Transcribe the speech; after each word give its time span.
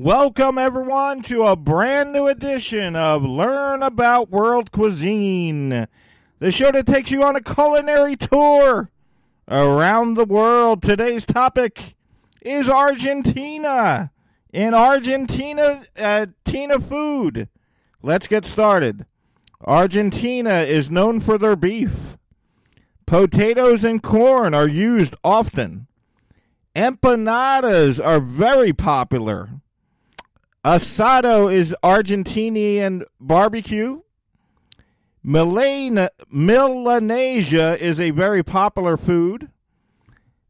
Welcome, 0.00 0.58
everyone, 0.58 1.22
to 1.22 1.44
a 1.44 1.54
brand 1.54 2.12
new 2.12 2.26
edition 2.26 2.96
of 2.96 3.22
Learn 3.22 3.80
About 3.80 4.28
World 4.28 4.72
Cuisine, 4.72 5.86
the 6.40 6.50
show 6.50 6.72
that 6.72 6.88
takes 6.88 7.12
you 7.12 7.22
on 7.22 7.36
a 7.36 7.40
culinary 7.40 8.16
tour 8.16 8.90
around 9.46 10.14
the 10.14 10.24
world. 10.24 10.82
Today's 10.82 11.24
topic 11.24 11.94
is 12.40 12.68
Argentina 12.68 14.10
and 14.52 14.74
Argentina 14.74 15.84
uh, 15.96 16.26
Tina 16.44 16.80
food. 16.80 17.48
Let's 18.02 18.26
get 18.26 18.44
started. 18.44 19.06
Argentina 19.60 20.62
is 20.62 20.90
known 20.90 21.20
for 21.20 21.38
their 21.38 21.54
beef. 21.54 22.18
Potatoes 23.06 23.84
and 23.84 24.02
corn 24.02 24.54
are 24.54 24.66
used 24.66 25.14
often. 25.22 25.86
Empanadas 26.74 28.04
are 28.04 28.18
very 28.18 28.72
popular. 28.72 29.60
Asado 30.64 31.52
is 31.52 31.76
Argentinian 31.82 33.02
barbecue. 33.20 34.00
Milana, 35.22 36.08
Milanesa 36.32 37.76
is 37.76 38.00
a 38.00 38.12
very 38.12 38.42
popular 38.42 38.96
food. 38.96 39.50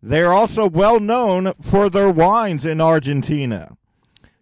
They 0.00 0.22
are 0.22 0.32
also 0.32 0.68
well 0.68 1.00
known 1.00 1.52
for 1.60 1.90
their 1.90 2.10
wines 2.10 2.64
in 2.64 2.80
Argentina. 2.80 3.76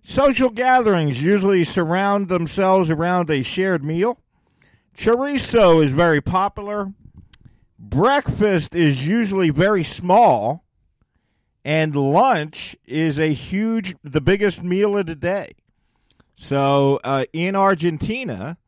Social 0.02 0.50
gatherings 0.50 1.22
usually 1.22 1.64
surround 1.64 2.28
themselves 2.28 2.90
around 2.90 3.30
a 3.30 3.42
shared 3.42 3.82
meal. 3.82 4.18
Chorizo 4.94 5.82
is 5.82 5.92
very 5.92 6.20
popular. 6.20 6.92
Breakfast 7.78 8.74
is 8.74 9.06
usually 9.06 9.48
very 9.48 9.84
small. 9.84 10.64
And 11.64 11.96
lunch 11.96 12.76
is 12.86 13.18
a 13.18 13.32
huge, 13.32 13.96
the 14.02 14.20
biggest 14.20 14.62
meal 14.62 14.98
of 14.98 15.06
the 15.06 15.14
day. 15.14 15.52
So 16.34 17.00
uh, 17.04 17.24
in 17.32 17.54
Argentina, 17.54 18.58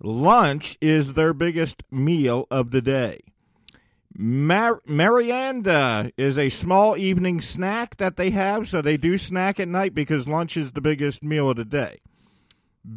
lunch 0.00 0.76
is 0.80 1.14
their 1.14 1.32
biggest 1.32 1.82
meal 1.90 2.46
of 2.50 2.70
the 2.70 2.82
day. 2.82 3.20
Mar- 4.18 4.80
is 4.86 6.38
a 6.38 6.48
small 6.48 6.96
evening 6.96 7.40
snack 7.40 7.96
that 7.98 8.16
they 8.16 8.30
have, 8.30 8.68
so 8.68 8.80
they 8.80 8.96
do 8.96 9.18
snack 9.18 9.60
at 9.60 9.68
night 9.68 9.94
because 9.94 10.26
lunch 10.26 10.56
is 10.56 10.72
the 10.72 10.80
biggest 10.80 11.22
meal 11.22 11.50
of 11.50 11.56
the 11.56 11.64
day. 11.64 12.00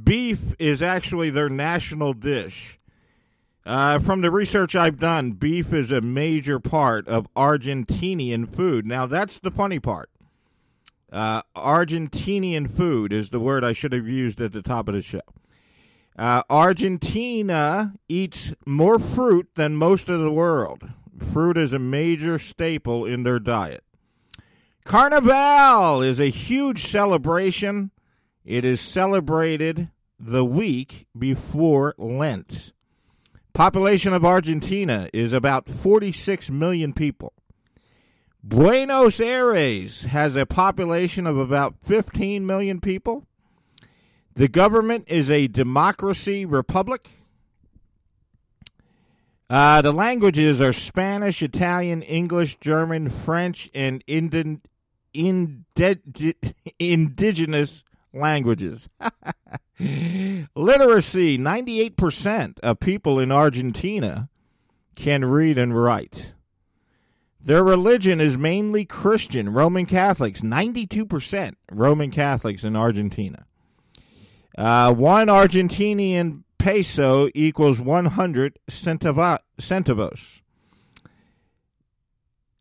Beef 0.04 0.54
is 0.60 0.82
actually 0.82 1.30
their 1.30 1.50
national 1.50 2.14
dish. 2.14 2.80
Uh, 3.66 4.00
from 4.00 4.22
the 4.22 4.32
research 4.32 4.76
I've 4.76 5.00
done, 5.00 5.34
beef 5.34 5.74
is 5.74 5.92
a 5.92 6.02
major 6.02 6.60
part 6.60 7.08
of 7.08 7.28
Argentinian 7.36 8.48
food. 8.48 8.86
Now, 8.86 9.06
that's 9.06 9.40
the 9.40 9.52
funny 9.52 9.80
part. 9.80 10.10
Uh, 11.12 11.42
Argentinian 11.56 12.70
food 12.70 13.12
is 13.12 13.30
the 13.30 13.40
word 13.40 13.64
I 13.64 13.74
should 13.74 13.94
have 13.94 14.08
used 14.08 14.40
at 14.42 14.52
the 14.52 14.62
top 14.62 14.88
of 14.88 14.94
the 14.94 15.02
show. 15.02 15.22
Uh, 16.18 16.44
Argentina 16.50 17.94
eats 18.08 18.54
more 18.66 19.00
fruit 19.00 19.50
than 19.56 19.76
most 19.76 20.10
of 20.10 20.20
the 20.20 20.32
world. 20.32 20.90
Fruit 21.32 21.58
is 21.58 21.74
a 21.74 21.80
major 21.80 22.38
staple 22.38 23.06
in 23.06 23.24
their 23.24 23.40
diet. 23.40 23.84
Carnival 24.84 26.02
is 26.02 26.20
a 26.20 26.30
huge 26.30 26.86
celebration. 26.86 27.92
It 28.44 28.66
is 28.66 28.82
celebrated 28.82 29.90
the 30.20 30.44
week 30.44 31.08
before 31.18 31.96
Lent. 31.98 32.74
Population 33.54 34.14
of 34.14 34.26
Argentina 34.26 35.10
is 35.14 35.34
about 35.34 35.70
46 35.70 36.50
million 36.50 36.94
people. 36.94 37.34
Buenos 38.44 39.20
Aires 39.20 40.04
has 40.04 40.36
a 40.36 40.46
population 40.46 41.28
of 41.28 41.38
about 41.38 41.76
15 41.84 42.46
million 42.46 42.80
people. 42.80 43.26
The 44.36 44.48
government 44.48 45.06
is 45.08 45.30
a 45.30 45.48
democracy 45.48 46.46
republic. 46.46 47.10
Uh, 49.50 49.82
the 49.82 49.92
languages 49.92 50.62
are 50.62 50.72
Spanish, 50.72 51.42
Italian, 51.42 52.02
English, 52.04 52.58
German, 52.58 53.10
French, 53.10 53.70
and 53.74 54.04
indi- 54.08 54.62
indi- 55.14 56.36
indigenous 56.80 57.84
languages. 58.14 58.88
Literacy 59.80 61.38
98% 61.38 62.60
of 62.60 62.80
people 62.80 63.20
in 63.20 63.32
Argentina 63.32 64.30
can 64.96 65.26
read 65.26 65.58
and 65.58 65.76
write. 65.76 66.36
Their 67.42 67.64
religion 67.64 68.20
is 68.20 68.38
mainly 68.38 68.86
Christian, 68.86 69.54
Roman 69.54 69.86
Catholics, 69.86 70.42
92% 70.42 71.54
Roman 71.72 72.12
Catholics 72.12 72.64
in 72.64 72.76
Argentina. 72.76 73.46
Uh, 74.58 74.94
one 74.94 75.28
Argentinian 75.28 76.44
peso 76.58 77.30
equals 77.34 77.80
100 77.80 78.60
centavos. 78.70 80.42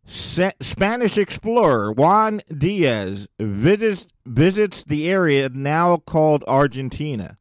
Spanish 0.06 1.19
explorer 1.19 1.93
Juan 1.93 2.41
Diaz 2.56 3.28
visits, 3.39 4.06
visits 4.25 4.84
the 4.84 5.10
area 5.10 5.50
now 5.50 5.99
called 5.99 6.43
Argentina 6.47 7.37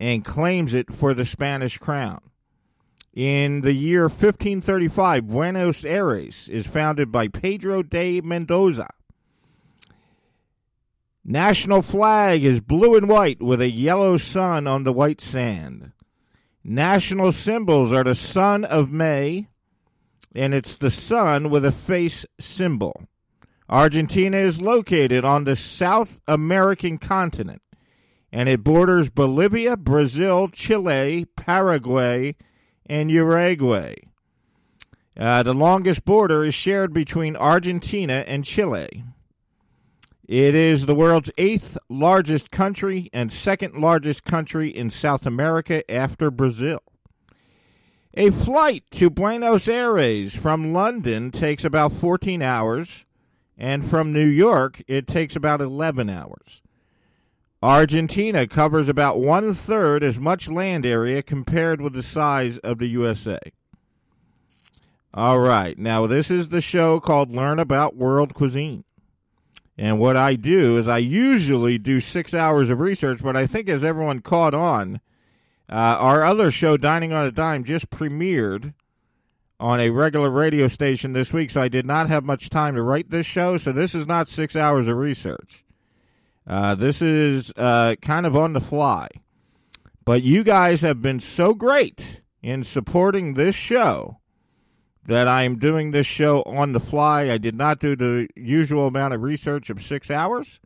and 0.00 0.24
claims 0.24 0.74
it 0.74 0.92
for 0.92 1.14
the 1.14 1.24
Spanish 1.24 1.78
crown. 1.78 2.20
In 3.14 3.60
the 3.60 3.72
year 3.72 4.02
1535, 4.02 5.28
Buenos 5.28 5.84
Aires 5.84 6.48
is 6.48 6.66
founded 6.66 7.12
by 7.12 7.28
Pedro 7.28 7.80
de 7.84 8.20
Mendoza. 8.20 8.88
National 11.24 11.80
flag 11.80 12.42
is 12.42 12.58
blue 12.58 12.96
and 12.96 13.08
white 13.08 13.40
with 13.40 13.60
a 13.60 13.70
yellow 13.70 14.16
sun 14.16 14.66
on 14.66 14.82
the 14.82 14.92
white 14.92 15.20
sand. 15.20 15.92
National 16.64 17.30
symbols 17.30 17.92
are 17.92 18.02
the 18.02 18.16
sun 18.16 18.64
of 18.64 18.90
May, 18.90 19.46
and 20.34 20.52
it's 20.52 20.74
the 20.74 20.90
sun 20.90 21.50
with 21.50 21.64
a 21.64 21.70
face 21.70 22.26
symbol. 22.40 23.04
Argentina 23.68 24.38
is 24.38 24.60
located 24.60 25.24
on 25.24 25.44
the 25.44 25.54
South 25.54 26.18
American 26.26 26.98
continent, 26.98 27.62
and 28.32 28.48
it 28.48 28.64
borders 28.64 29.08
Bolivia, 29.08 29.76
Brazil, 29.76 30.48
Chile, 30.48 31.26
Paraguay, 31.36 32.34
and 32.86 33.10
Uruguay. 33.10 33.96
Uh, 35.16 35.42
the 35.42 35.54
longest 35.54 36.04
border 36.04 36.44
is 36.44 36.54
shared 36.54 36.92
between 36.92 37.36
Argentina 37.36 38.24
and 38.26 38.44
Chile. 38.44 39.04
It 40.26 40.54
is 40.54 40.86
the 40.86 40.94
world's 40.94 41.30
eighth 41.36 41.76
largest 41.88 42.50
country 42.50 43.10
and 43.12 43.30
second 43.30 43.74
largest 43.74 44.24
country 44.24 44.68
in 44.68 44.90
South 44.90 45.26
America 45.26 45.88
after 45.90 46.30
Brazil. 46.30 46.80
A 48.14 48.30
flight 48.30 48.84
to 48.92 49.10
Buenos 49.10 49.68
Aires 49.68 50.34
from 50.34 50.72
London 50.72 51.30
takes 51.30 51.64
about 51.64 51.92
14 51.92 52.42
hours, 52.42 53.04
and 53.58 53.84
from 53.84 54.12
New 54.12 54.26
York, 54.26 54.82
it 54.86 55.06
takes 55.06 55.36
about 55.36 55.60
11 55.60 56.08
hours. 56.08 56.62
Argentina 57.64 58.46
covers 58.46 58.90
about 58.90 59.18
one 59.18 59.54
third 59.54 60.02
as 60.02 60.20
much 60.20 60.50
land 60.50 60.84
area 60.84 61.22
compared 61.22 61.80
with 61.80 61.94
the 61.94 62.02
size 62.02 62.58
of 62.58 62.76
the 62.76 62.88
USA. 62.88 63.38
All 65.14 65.38
right, 65.38 65.78
now 65.78 66.06
this 66.06 66.30
is 66.30 66.50
the 66.50 66.60
show 66.60 67.00
called 67.00 67.34
Learn 67.34 67.58
About 67.58 67.96
World 67.96 68.34
Cuisine. 68.34 68.84
And 69.78 69.98
what 69.98 70.14
I 70.14 70.34
do 70.34 70.76
is 70.76 70.86
I 70.86 70.98
usually 70.98 71.78
do 71.78 72.00
six 72.00 72.34
hours 72.34 72.68
of 72.68 72.80
research, 72.80 73.22
but 73.22 73.34
I 73.34 73.46
think 73.46 73.70
as 73.70 73.82
everyone 73.82 74.20
caught 74.20 74.52
on, 74.52 75.00
uh, 75.66 75.72
our 75.72 76.22
other 76.22 76.50
show, 76.50 76.76
Dining 76.76 77.14
on 77.14 77.24
a 77.24 77.32
Dime, 77.32 77.64
just 77.64 77.88
premiered 77.88 78.74
on 79.58 79.80
a 79.80 79.88
regular 79.88 80.28
radio 80.28 80.68
station 80.68 81.14
this 81.14 81.32
week, 81.32 81.50
so 81.50 81.62
I 81.62 81.68
did 81.68 81.86
not 81.86 82.10
have 82.10 82.24
much 82.24 82.50
time 82.50 82.74
to 82.74 82.82
write 82.82 83.08
this 83.08 83.24
show, 83.24 83.56
so 83.56 83.72
this 83.72 83.94
is 83.94 84.06
not 84.06 84.28
six 84.28 84.54
hours 84.54 84.86
of 84.86 84.98
research. 84.98 85.63
Uh, 86.46 86.74
this 86.74 87.00
is 87.00 87.52
uh, 87.56 87.94
kind 88.02 88.26
of 88.26 88.36
on 88.36 88.52
the 88.52 88.60
fly. 88.60 89.08
But 90.04 90.22
you 90.22 90.44
guys 90.44 90.82
have 90.82 91.00
been 91.00 91.20
so 91.20 91.54
great 91.54 92.22
in 92.42 92.62
supporting 92.62 93.34
this 93.34 93.54
show 93.54 94.20
that 95.06 95.28
I 95.28 95.42
am 95.42 95.58
doing 95.58 95.90
this 95.90 96.06
show 96.06 96.42
on 96.42 96.72
the 96.72 96.80
fly. 96.80 97.30
I 97.30 97.38
did 97.38 97.54
not 97.54 97.78
do 97.78 97.96
the 97.96 98.28
usual 98.36 98.86
amount 98.86 99.14
of 99.14 99.22
research 99.22 99.70
of 99.70 99.82
six 99.82 100.10
hours. 100.10 100.60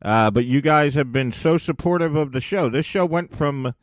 Uh, 0.00 0.30
but 0.30 0.44
you 0.44 0.60
guys 0.60 0.94
have 0.94 1.12
been 1.12 1.30
so 1.30 1.58
supportive 1.58 2.16
of 2.16 2.32
the 2.32 2.40
show. 2.40 2.68
This 2.68 2.86
show 2.86 3.06
went 3.06 3.34
from 3.34 3.74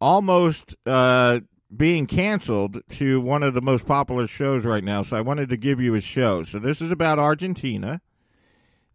almost 0.00 0.74
uh, 0.84 1.40
being 1.74 2.06
canceled 2.06 2.80
to 2.90 3.20
one 3.20 3.42
of 3.42 3.54
the 3.54 3.62
most 3.62 3.86
popular 3.86 4.26
shows 4.26 4.64
right 4.64 4.84
now. 4.84 5.02
So 5.02 5.16
I 5.16 5.20
wanted 5.20 5.48
to 5.50 5.56
give 5.56 5.80
you 5.80 5.94
a 5.94 6.00
show. 6.00 6.42
So 6.42 6.58
this 6.58 6.82
is 6.82 6.90
about 6.90 7.18
Argentina. 7.18 8.00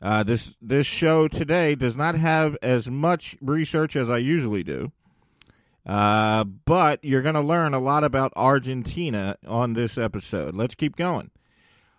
Uh, 0.02 0.24
this 0.24 0.56
this 0.62 0.88
show 0.88 1.28
today 1.28 1.76
does 1.76 1.96
not 1.96 2.16
have 2.16 2.58
as 2.64 2.90
much 2.90 3.38
research 3.40 3.96
as 3.96 4.10
I 4.10 4.18
usually 4.18 4.64
do, 4.64 4.92
uh, 5.86 6.44
but 6.44 7.04
you're 7.04 7.22
going 7.22 7.36
to 7.36 7.42
learn 7.42 7.76
a 7.76 7.80
lot 7.80 8.04
about 8.04 8.34
Argentina 8.36 9.38
on 9.46 9.74
this 9.74 10.00
episode. 10.00 10.56
Let's 10.56 10.74
keep 10.74 10.96
going. 10.96 11.30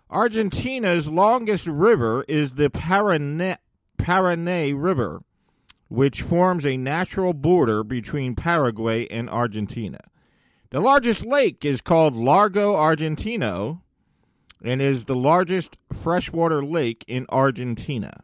Argentina's 0.09 1.07
longest 1.07 1.65
river 1.65 2.25
is 2.27 2.55
the 2.55 2.69
Paraná, 2.69 3.57
Paraná 3.97 4.73
River, 4.77 5.23
which 5.87 6.23
forms 6.23 6.65
a 6.65 6.75
natural 6.75 7.33
border 7.33 7.85
between 7.85 8.35
Paraguay 8.35 9.07
and 9.07 9.29
Argentina. 9.29 9.99
The 10.71 10.81
largest 10.81 11.25
lake 11.25 11.63
is 11.63 11.79
called 11.79 12.15
Lago 12.17 12.73
Argentino 12.73 13.82
and 14.63 14.81
is 14.81 15.05
the 15.05 15.15
largest 15.15 15.77
freshwater 15.91 16.63
lake 16.63 17.03
in 17.07 17.25
Argentina. 17.29 18.23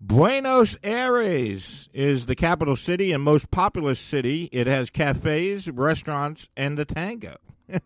Buenos 0.00 0.76
Aires 0.84 1.88
is 1.92 2.26
the 2.26 2.36
capital 2.36 2.76
city 2.76 3.10
and 3.12 3.22
most 3.22 3.50
populous 3.50 3.98
city. 3.98 4.48
It 4.52 4.68
has 4.68 4.90
cafes, 4.90 5.68
restaurants, 5.68 6.48
and 6.56 6.78
the 6.78 6.84
tango. 6.84 7.36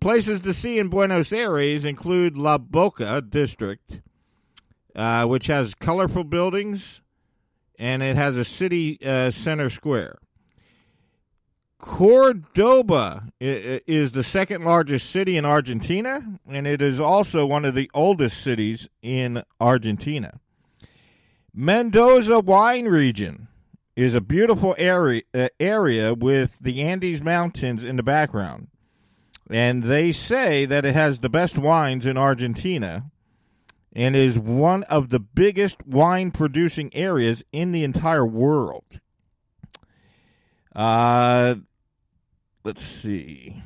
Places 0.00 0.40
to 0.42 0.52
see 0.52 0.78
in 0.78 0.88
Buenos 0.88 1.32
Aires 1.32 1.86
include 1.86 2.36
La 2.36 2.58
Boca 2.58 3.22
district, 3.22 4.02
uh, 4.94 5.24
which 5.24 5.46
has 5.46 5.74
colorful 5.74 6.24
buildings, 6.24 7.00
and 7.78 8.02
it 8.02 8.16
has 8.16 8.36
a 8.36 8.44
city 8.44 8.98
uh, 9.04 9.30
center 9.30 9.70
square. 9.70 10.18
Cordoba 11.84 13.28
is 13.38 14.12
the 14.12 14.22
second 14.22 14.64
largest 14.64 15.10
city 15.10 15.36
in 15.36 15.44
Argentina, 15.44 16.40
and 16.48 16.66
it 16.66 16.80
is 16.80 16.98
also 16.98 17.44
one 17.44 17.66
of 17.66 17.74
the 17.74 17.90
oldest 17.92 18.40
cities 18.40 18.88
in 19.02 19.42
Argentina. 19.60 20.40
Mendoza 21.52 22.40
wine 22.40 22.86
region 22.86 23.48
is 23.96 24.14
a 24.14 24.22
beautiful 24.22 24.74
area, 24.78 25.22
uh, 25.34 25.48
area 25.60 26.14
with 26.14 26.58
the 26.58 26.80
Andes 26.80 27.22
Mountains 27.22 27.84
in 27.84 27.96
the 27.96 28.02
background. 28.02 28.68
And 29.50 29.82
they 29.82 30.10
say 30.10 30.64
that 30.64 30.86
it 30.86 30.94
has 30.94 31.20
the 31.20 31.28
best 31.28 31.58
wines 31.58 32.06
in 32.06 32.16
Argentina 32.16 33.10
and 33.92 34.16
is 34.16 34.38
one 34.38 34.84
of 34.84 35.10
the 35.10 35.20
biggest 35.20 35.86
wine 35.86 36.30
producing 36.30 36.92
areas 36.94 37.44
in 37.52 37.72
the 37.72 37.84
entire 37.84 38.24
world. 38.24 38.84
Uh, 40.74 41.56
let's 42.64 42.84
see. 42.84 43.62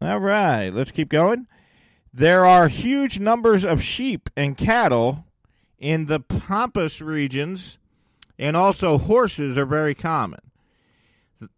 All 0.00 0.18
right, 0.18 0.70
let's 0.70 0.90
keep 0.90 1.08
going. 1.08 1.46
There 2.12 2.44
are 2.44 2.68
huge 2.68 3.20
numbers 3.20 3.64
of 3.64 3.82
sheep 3.82 4.30
and 4.36 4.56
cattle 4.56 5.26
in 5.78 6.06
the 6.06 6.20
Pampas 6.20 7.00
regions, 7.00 7.78
and 8.38 8.56
also 8.56 8.98
horses 8.98 9.56
are 9.58 9.66
very 9.66 9.94
common. 9.94 10.40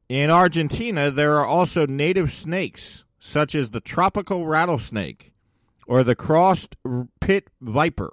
In 0.09 0.31
Argentina, 0.31 1.11
there 1.11 1.37
are 1.37 1.47
also 1.47 1.87
native 1.87 2.33
snakes, 2.33 3.05
such 3.19 3.55
as 3.55 3.71
the 3.71 3.81
tropical 3.81 4.47
rattlesnake 4.47 5.33
or 5.87 6.03
the 6.03 6.15
crossed 6.15 6.77
pit 7.21 7.51
viper. 7.61 8.13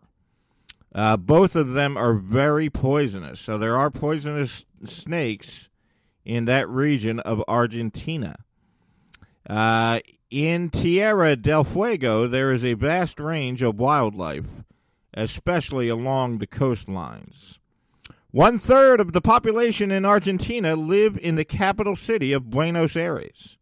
Uh, 0.94 1.18
both 1.18 1.56
of 1.56 1.74
them 1.74 1.98
are 1.98 2.14
very 2.14 2.70
poisonous. 2.70 3.40
So 3.40 3.58
there 3.58 3.78
are 3.78 3.90
poisonous 3.90 4.66
snakes 4.86 5.70
in 6.24 6.46
that 6.46 6.70
region 6.70 7.20
of 7.22 7.44
Argentina. 7.48 8.36
Uh, 9.50 10.00
in 10.30 10.70
Tierra 10.70 11.36
del 11.36 11.64
Fuego, 11.64 12.28
there 12.28 12.52
is 12.52 12.64
a 12.64 12.74
vast 12.74 13.20
range 13.20 13.62
of 13.62 13.80
wildlife, 13.80 14.46
especially 15.14 15.90
along 15.90 16.38
the 16.38 16.48
coastlines. 16.48 17.58
One 18.32 18.58
third 18.58 19.00
of 19.00 19.14
the 19.14 19.22
population 19.22 19.92
in 19.92 20.06
Argentina 20.06 20.76
live 20.76 21.20
in 21.22 21.36
the 21.36 21.46
capital 21.46 21.96
city 21.96 22.34
of 22.34 22.50
Buenos 22.50 22.96
Aires. 22.96 23.58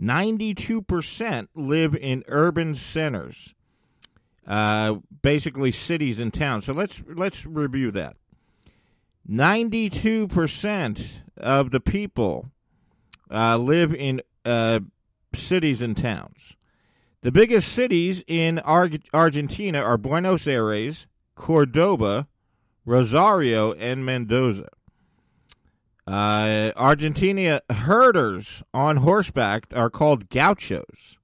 92% 0.00 1.48
live 1.54 1.94
in 1.96 2.24
urban 2.26 2.74
centers 2.74 3.54
uh, 4.48 4.96
basically 5.22 5.70
cities 5.70 6.18
and 6.18 6.34
towns. 6.34 6.64
So 6.64 6.72
let's 6.72 7.02
let's 7.06 7.46
review 7.46 7.92
that. 7.92 8.16
Ninety-two 9.26 10.26
percent 10.28 11.22
of 11.36 11.70
the 11.70 11.80
people 11.80 12.50
uh, 13.30 13.58
live 13.58 13.94
in 13.94 14.22
uh, 14.44 14.80
cities 15.34 15.82
and 15.82 15.94
towns. 15.96 16.56
The 17.20 17.30
biggest 17.30 17.70
cities 17.72 18.24
in 18.26 18.58
Ar- 18.60 18.88
Argentina 19.12 19.80
are 19.80 19.98
Buenos 19.98 20.46
Aires, 20.46 21.06
Cordoba, 21.34 22.26
Rosario, 22.86 23.74
and 23.74 24.06
Mendoza. 24.06 24.68
Uh, 26.06 26.72
Argentina 26.74 27.60
herders 27.68 28.62
on 28.72 28.98
horseback 28.98 29.66
are 29.74 29.90
called 29.90 30.30
gauchos 30.30 31.17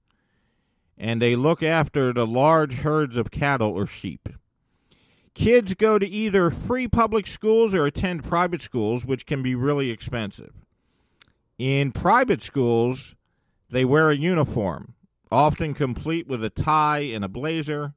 and 0.98 1.20
they 1.20 1.36
look 1.36 1.62
after 1.62 2.12
the 2.12 2.26
large 2.26 2.74
herds 2.74 3.16
of 3.16 3.30
cattle 3.30 3.70
or 3.70 3.86
sheep. 3.86 4.28
Kids 5.34 5.74
go 5.74 5.98
to 5.98 6.06
either 6.06 6.50
free 6.50 6.86
public 6.86 7.26
schools 7.26 7.74
or 7.74 7.86
attend 7.86 8.22
private 8.22 8.60
schools, 8.60 9.04
which 9.04 9.26
can 9.26 9.42
be 9.42 9.54
really 9.54 9.90
expensive. 9.90 10.52
In 11.58 11.90
private 11.92 12.42
schools, 12.42 13.16
they 13.68 13.84
wear 13.84 14.10
a 14.10 14.16
uniform, 14.16 14.94
often 15.32 15.74
complete 15.74 16.28
with 16.28 16.44
a 16.44 16.50
tie 16.50 17.00
and 17.00 17.24
a 17.24 17.28
blazer, 17.28 17.94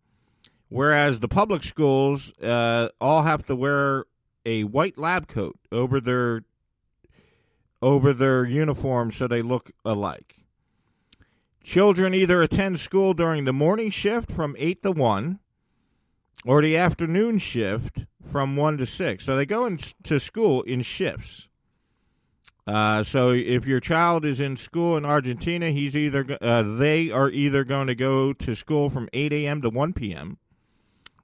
whereas 0.69 1.19
the 1.19 1.27
public 1.27 1.63
schools 1.63 2.33
uh, 2.39 2.89
all 2.99 3.23
have 3.23 3.45
to 3.45 3.55
wear 3.55 4.05
a 4.45 4.63
white 4.63 4.97
lab 4.97 5.27
coat 5.27 5.57
over 5.71 5.99
their 5.99 6.43
over 7.79 8.13
their 8.13 8.43
uniform 8.45 9.11
so 9.11 9.27
they 9.27 9.43
look 9.43 9.71
alike. 9.85 10.36
Children 11.67 12.13
either 12.13 12.41
attend 12.41 12.79
school 12.79 13.13
during 13.13 13.43
the 13.43 13.51
morning 13.51 13.89
shift 13.89 14.31
from 14.31 14.55
8 14.57 14.81
to 14.83 14.91
1 14.93 15.37
or 16.45 16.61
the 16.61 16.77
afternoon 16.77 17.39
shift 17.39 18.05
from 18.25 18.55
1 18.55 18.77
to 18.77 18.85
6. 18.85 19.25
So 19.25 19.35
they 19.35 19.45
go 19.45 19.65
into 19.65 20.17
school 20.17 20.61
in 20.61 20.81
shifts. 20.81 21.49
Uh, 22.65 23.03
so 23.03 23.31
if 23.31 23.65
your 23.65 23.81
child 23.81 24.23
is 24.23 24.39
in 24.39 24.55
school 24.55 24.95
in 24.95 25.03
Argentina, 25.03 25.71
he's 25.71 25.93
either 25.93 26.37
uh, 26.41 26.61
they 26.61 27.11
are 27.11 27.29
either 27.29 27.65
going 27.65 27.87
to 27.87 27.95
go 27.95 28.31
to 28.31 28.55
school 28.55 28.89
from 28.89 29.09
8 29.11 29.33
a.m. 29.33 29.61
to 29.61 29.69
1 29.69 29.91
p.m. 29.91 30.37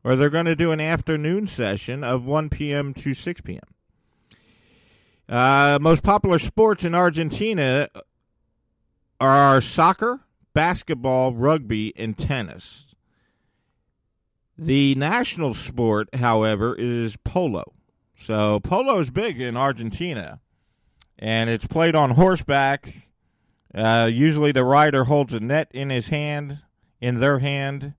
or 0.04 0.18
they're 0.18 0.30
going 0.30 0.44
to 0.44 0.58
do 0.58 0.74
an 0.74 0.82
afternoon 0.82 1.48
session 1.48 2.04
of 2.04 2.26
1 2.26 2.50
p.m. 2.50 2.94
to 2.96 3.14
6 3.14 3.42
p.m. 3.42 3.62
Uh, 5.30 5.80
most 5.80 6.04
popular 6.04 6.38
sports 6.38 6.84
in 6.84 6.94
Argentina 6.94 7.88
are 9.22 9.62
soccer, 9.62 10.20
basketball, 10.54 11.34
rugby, 11.34 11.94
and 11.96 12.18
tennis. 12.18 12.96
The 14.58 14.96
national 14.96 15.54
sport, 15.54 16.14
however, 16.16 16.76
is 16.78 17.18
polo. 17.18 17.74
So 18.18 18.60
polo 18.60 19.00
is 19.00 19.10
big 19.10 19.42
in 19.42 19.58
Argentina, 19.58 20.40
and 21.18 21.50
it's 21.50 21.68
played 21.68 21.96
on 21.96 22.12
horseback. 22.12 22.94
Uh, 23.74 24.10
usually, 24.12 24.52
the 24.52 24.64
rider 24.64 25.06
holds 25.06 25.34
a 25.34 25.40
net 25.40 25.70
in 25.74 25.90
his 25.90 26.10
hand, 26.10 26.60
in 27.02 27.18
their 27.18 27.40
hand. 27.40 27.96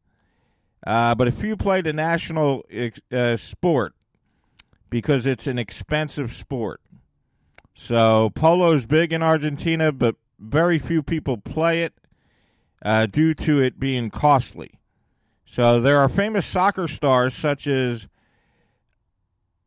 Uh, 0.87 1.15
but 1.15 1.27
a 1.27 1.33
few 1.33 1.57
play 1.57 1.81
the 1.81 1.93
national 1.93 2.65
uh, 3.13 3.37
sport 3.37 3.95
because 4.91 5.27
it's 5.27 5.47
an 5.47 5.59
expensive 5.59 6.33
sport. 6.33 6.81
So 7.75 8.31
polo 8.35 8.73
is 8.73 8.87
big 8.87 9.13
in 9.13 9.23
Argentina, 9.23 9.91
but 9.91 10.15
very 10.39 10.79
few 10.79 11.03
people 11.03 11.37
play 11.37 11.83
it 11.83 11.95
uh, 12.85 13.07
due 13.07 13.35
to 13.35 13.61
it 13.61 13.81
being 13.81 14.11
costly. 14.11 14.79
So 15.47 15.81
there 15.81 15.99
are 15.99 16.09
famous 16.09 16.47
soccer 16.47 16.89
stars 16.89 17.35
such 17.35 17.67
as 17.67 18.09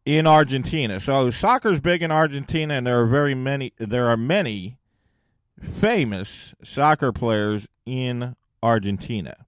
in 0.05 0.27
Argentina. 0.27 0.99
So 0.99 1.29
soccer's 1.29 1.81
big 1.81 2.01
in 2.01 2.11
Argentina, 2.11 2.75
and 2.75 2.87
there 2.87 3.01
are 3.01 3.05
very 3.05 3.35
many. 3.35 3.73
There 3.77 4.07
are 4.07 4.17
many 4.17 4.77
famous 5.61 6.53
soccer 6.63 7.11
players 7.11 7.67
in 7.85 8.35
Argentina. 8.61 9.45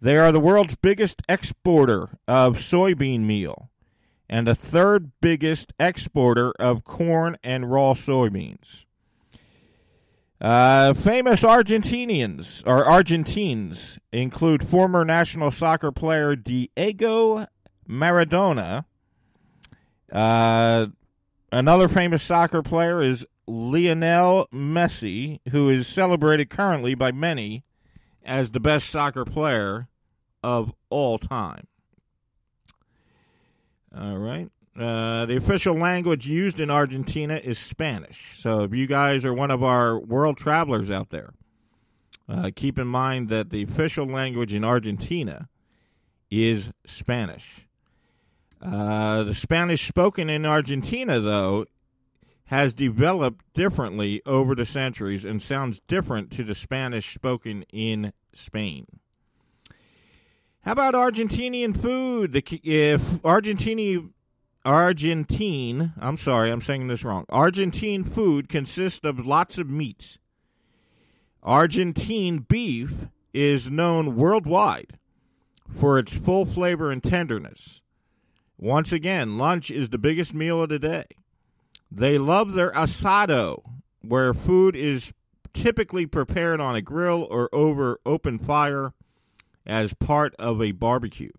They 0.00 0.16
are 0.16 0.32
the 0.32 0.40
world's 0.40 0.74
biggest 0.74 1.22
exporter 1.28 2.18
of 2.26 2.56
soybean 2.56 3.20
meal 3.20 3.70
and 4.28 4.46
the 4.46 4.54
third 4.54 5.12
biggest 5.20 5.72
exporter 5.78 6.52
of 6.52 6.84
corn 6.84 7.36
and 7.44 7.70
raw 7.70 7.94
soybeans. 7.94 8.84
Uh, 10.42 10.92
famous 10.92 11.42
Argentinians 11.42 12.64
or 12.66 12.84
Argentines 12.84 14.00
include 14.10 14.66
former 14.66 15.04
national 15.04 15.52
soccer 15.52 15.92
player 15.92 16.34
Diego 16.34 17.46
Maradona. 17.88 18.84
Uh, 20.10 20.88
another 21.52 21.86
famous 21.86 22.24
soccer 22.24 22.60
player 22.60 23.00
is 23.00 23.24
Lionel 23.46 24.48
Messi, 24.52 25.38
who 25.50 25.70
is 25.70 25.86
celebrated 25.86 26.50
currently 26.50 26.96
by 26.96 27.12
many 27.12 27.62
as 28.24 28.50
the 28.50 28.58
best 28.58 28.90
soccer 28.90 29.24
player 29.24 29.86
of 30.42 30.72
all 30.90 31.18
time. 31.18 31.68
All 33.96 34.18
right. 34.18 34.50
Uh, 34.78 35.26
the 35.26 35.36
official 35.36 35.74
language 35.74 36.26
used 36.26 36.58
in 36.58 36.70
Argentina 36.70 37.40
is 37.42 37.58
Spanish. 37.58 38.38
So 38.38 38.62
if 38.62 38.74
you 38.74 38.86
guys 38.86 39.24
are 39.24 39.34
one 39.34 39.50
of 39.50 39.62
our 39.62 39.98
world 39.98 40.36
travelers 40.38 40.90
out 40.90 41.10
there, 41.10 41.34
Uh, 42.28 42.50
keep 42.54 42.78
in 42.78 42.86
mind 42.86 43.28
that 43.28 43.50
the 43.50 43.62
official 43.62 44.06
language 44.06 44.54
in 44.54 44.64
Argentina 44.64 45.48
is 46.30 46.70
Spanish. 46.86 47.66
Uh, 48.62 49.24
the 49.24 49.34
Spanish 49.34 49.86
spoken 49.86 50.30
in 50.30 50.46
Argentina, 50.46 51.20
though, 51.20 51.66
has 52.44 52.74
developed 52.74 53.44
differently 53.54 54.22
over 54.24 54.54
the 54.54 54.64
centuries 54.64 55.24
and 55.24 55.42
sounds 55.42 55.80
different 55.88 56.30
to 56.30 56.44
the 56.44 56.54
Spanish 56.54 57.12
spoken 57.12 57.64
in 57.72 58.12
Spain. 58.32 58.86
How 60.62 60.72
about 60.72 60.94
Argentinian 60.94 61.76
food? 61.76 62.32
The, 62.32 62.42
if 62.62 63.02
Argentini, 63.22 64.10
Argentine, 64.64 65.92
I'm 65.98 66.16
sorry, 66.16 66.50
I'm 66.50 66.62
saying 66.62 66.86
this 66.86 67.04
wrong. 67.04 67.24
Argentine 67.28 68.04
food 68.04 68.48
consists 68.48 69.04
of 69.04 69.26
lots 69.26 69.58
of 69.58 69.68
meats. 69.68 70.18
Argentine 71.42 72.38
beef 72.38 73.08
is 73.34 73.70
known 73.70 74.14
worldwide 74.14 74.98
for 75.68 75.98
its 75.98 76.14
full 76.14 76.44
flavor 76.44 76.90
and 76.90 77.02
tenderness. 77.02 77.80
Once 78.56 78.92
again, 78.92 79.38
lunch 79.38 79.70
is 79.70 79.88
the 79.88 79.98
biggest 79.98 80.32
meal 80.32 80.62
of 80.62 80.68
the 80.68 80.78
day. 80.78 81.06
They 81.90 82.16
love 82.16 82.52
their 82.52 82.70
asado, 82.72 83.62
where 84.00 84.32
food 84.32 84.76
is 84.76 85.12
typically 85.52 86.06
prepared 86.06 86.60
on 86.60 86.76
a 86.76 86.82
grill 86.82 87.26
or 87.28 87.48
over 87.52 87.98
open 88.06 88.38
fire 88.38 88.92
as 89.66 89.94
part 89.94 90.34
of 90.38 90.62
a 90.62 90.72
barbecue. 90.72 91.32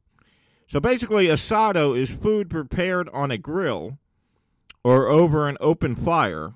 So 0.73 0.79
basically, 0.79 1.27
asado 1.27 1.95
is 1.95 2.09
food 2.09 2.49
prepared 2.49 3.07
on 3.13 3.29
a 3.29 3.37
grill 3.37 3.99
or 4.83 5.07
over 5.07 5.47
an 5.47 5.55
open 5.59 5.95
fire 5.95 6.55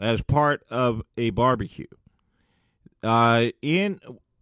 as 0.00 0.22
part 0.22 0.64
of 0.70 1.02
a 1.18 1.28
barbecue. 1.28 1.84
Uh, 3.02 3.48
in 3.60 3.98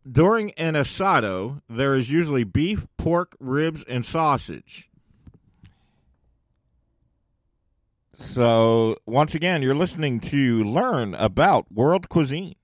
during 0.09 0.53
an 0.53 0.75
asado, 0.75 1.61
there 1.69 1.97
is 1.97 2.09
usually 2.09 2.45
beef, 2.45 2.87
pork, 2.99 3.35
ribs, 3.41 3.83
and 3.89 4.07
sausage. 4.07 4.91
So, 8.15 8.97
once 9.07 9.35
again, 9.35 9.61
you're 9.61 9.75
listening 9.75 10.21
to 10.21 10.63
learn 10.63 11.17
about 11.17 11.73
world 11.73 12.09
cuisine. 12.09 12.55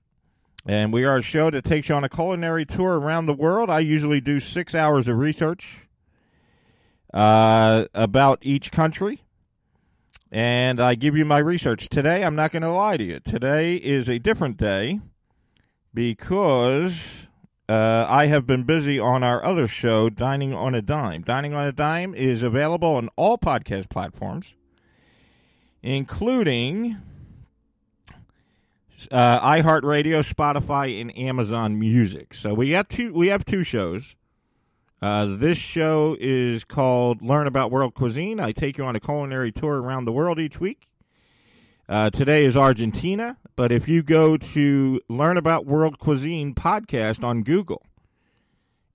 And 0.65 0.93
we 0.93 1.03
are 1.03 1.17
a 1.17 1.21
show 1.21 1.49
that 1.49 1.65
takes 1.65 1.89
you 1.89 1.95
on 1.95 2.05
a 2.05 2.09
culinary 2.09 2.63
tour 2.63 3.01
around 3.01 3.25
the 3.25 3.33
world. 3.33 3.69
I 3.69 3.79
usually 3.79 4.21
do 4.21 4.39
six 4.39 4.73
hours 4.73 5.09
of 5.09 5.17
research 5.17 5.89
uh, 7.13 7.85
about 7.93 8.39
each 8.41 8.71
country. 8.71 9.21
And 10.31 10.81
I 10.81 10.95
give 10.95 11.15
you 11.15 11.25
my 11.25 11.37
research. 11.37 11.89
Today, 11.89 12.23
I'm 12.23 12.35
not 12.35 12.51
going 12.51 12.63
to 12.63 12.71
lie 12.71 12.97
to 12.97 13.03
you. 13.03 13.19
Today 13.19 13.75
is 13.75 14.09
a 14.09 14.17
different 14.17 14.57
day 14.57 14.99
because 15.93 17.27
uh, 17.69 18.07
I 18.09 18.25
have 18.25 18.47
been 18.47 18.63
busy 18.63 18.99
on 18.99 19.23
our 19.23 19.45
other 19.45 19.67
show, 19.67 20.09
Dining 20.09 20.53
on 20.53 20.73
a 20.73 20.81
Dime. 20.81 21.21
Dining 21.21 21.53
on 21.53 21.67
a 21.67 21.71
Dime 21.71 22.15
is 22.15 22.41
available 22.41 22.95
on 22.95 23.09
all 23.15 23.37
podcast 23.37 23.89
platforms 23.89 24.53
including 25.83 26.97
uh, 29.11 29.39
iHeartRadio, 29.41 30.23
Spotify, 30.23 30.99
and 30.99 31.15
Amazon 31.17 31.77
Music. 31.77 32.33
So 32.33 32.53
we 32.53 32.71
got 32.71 32.89
two. 32.89 33.13
We 33.13 33.27
have 33.27 33.45
two 33.45 33.63
shows. 33.63 34.15
Uh, 35.03 35.25
this 35.25 35.57
show 35.57 36.15
is 36.17 36.63
called 36.63 37.21
"Learn 37.21 37.45
About 37.45 37.71
World 37.71 37.93
Cuisine." 37.93 38.39
I 38.39 38.53
take 38.53 38.77
you 38.77 38.85
on 38.85 38.95
a 38.95 39.01
culinary 39.01 39.51
tour 39.51 39.81
around 39.81 40.05
the 40.05 40.13
world 40.13 40.39
each 40.39 40.61
week. 40.61 40.87
Uh, 41.89 42.09
today 42.09 42.45
is 42.45 42.55
Argentina, 42.55 43.35
but 43.57 43.69
if 43.69 43.89
you 43.89 44.01
go 44.01 44.37
to 44.37 45.01
"Learn 45.09 45.35
About 45.35 45.65
World 45.65 45.99
Cuisine" 45.99 46.55
podcast 46.55 47.21
on 47.21 47.43
Google 47.43 47.85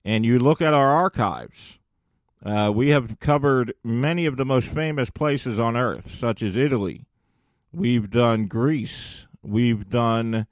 and 0.03 0.25
you 0.25 0.39
look 0.39 0.63
at 0.63 0.73
our 0.73 0.89
archives, 0.89 1.77
uh, 2.43 2.71
we 2.73 2.89
have 2.89 3.19
covered 3.19 3.75
many 3.83 4.25
of 4.25 4.35
the 4.35 4.45
most 4.45 4.69
famous 4.69 5.11
places 5.11 5.59
on 5.59 5.77
earth, 5.77 6.09
such 6.09 6.41
as 6.41 6.57
Italy. 6.57 7.05
We've 7.71 8.09
done 8.09 8.47
Greece. 8.47 9.27
We've 9.43 9.87
done 9.87 10.47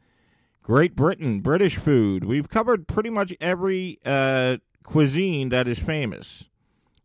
Great 0.61 0.95
Britain, 0.95 1.39
British 1.39 1.77
food. 1.77 2.25
We've 2.25 2.47
covered 2.47 2.87
pretty 2.87 3.09
much 3.09 3.33
every 3.41 3.97
uh, 4.05 4.57
cuisine 4.87 5.49
that 5.49 5.67
is 5.67 5.79
famous. 5.79 6.49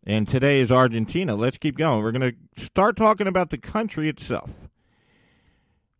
And 0.05 0.27
today 0.27 0.61
is 0.61 0.73
Argentina. 0.73 1.35
Let's 1.35 1.59
keep 1.59 1.77
going. 1.77 2.03
We're 2.03 2.13
going 2.13 2.33
to 2.33 2.65
start 2.65 2.97
talking 2.97 3.27
about 3.27 3.51
the 3.51 3.59
country 3.59 4.09
itself. 4.09 4.51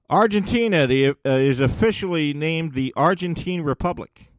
Argentina 0.09 0.87
the, 0.87 1.11
uh, 1.11 1.15
is 1.25 1.61
officially 1.61 2.33
named 2.33 2.73
the 2.73 2.93
Argentine 2.97 3.63
Republic. 3.63 4.31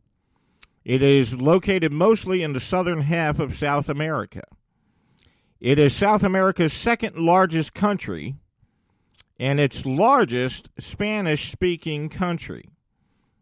It 0.86 1.04
is 1.04 1.40
located 1.40 1.92
mostly 1.92 2.44
in 2.44 2.54
the 2.54 2.60
southern 2.60 3.02
half 3.02 3.40
of 3.40 3.56
South 3.56 3.90
America. 3.90 4.44
It 5.60 5.80
is 5.80 5.96
South 5.96 6.24
America's 6.24 6.74
second 6.74 7.18
largest 7.18 7.74
country 7.74 8.36
and 9.40 9.60
its 9.60 9.86
largest 9.86 10.70
Spanish 10.78 11.52
speaking 11.52 12.10
country. 12.10 12.70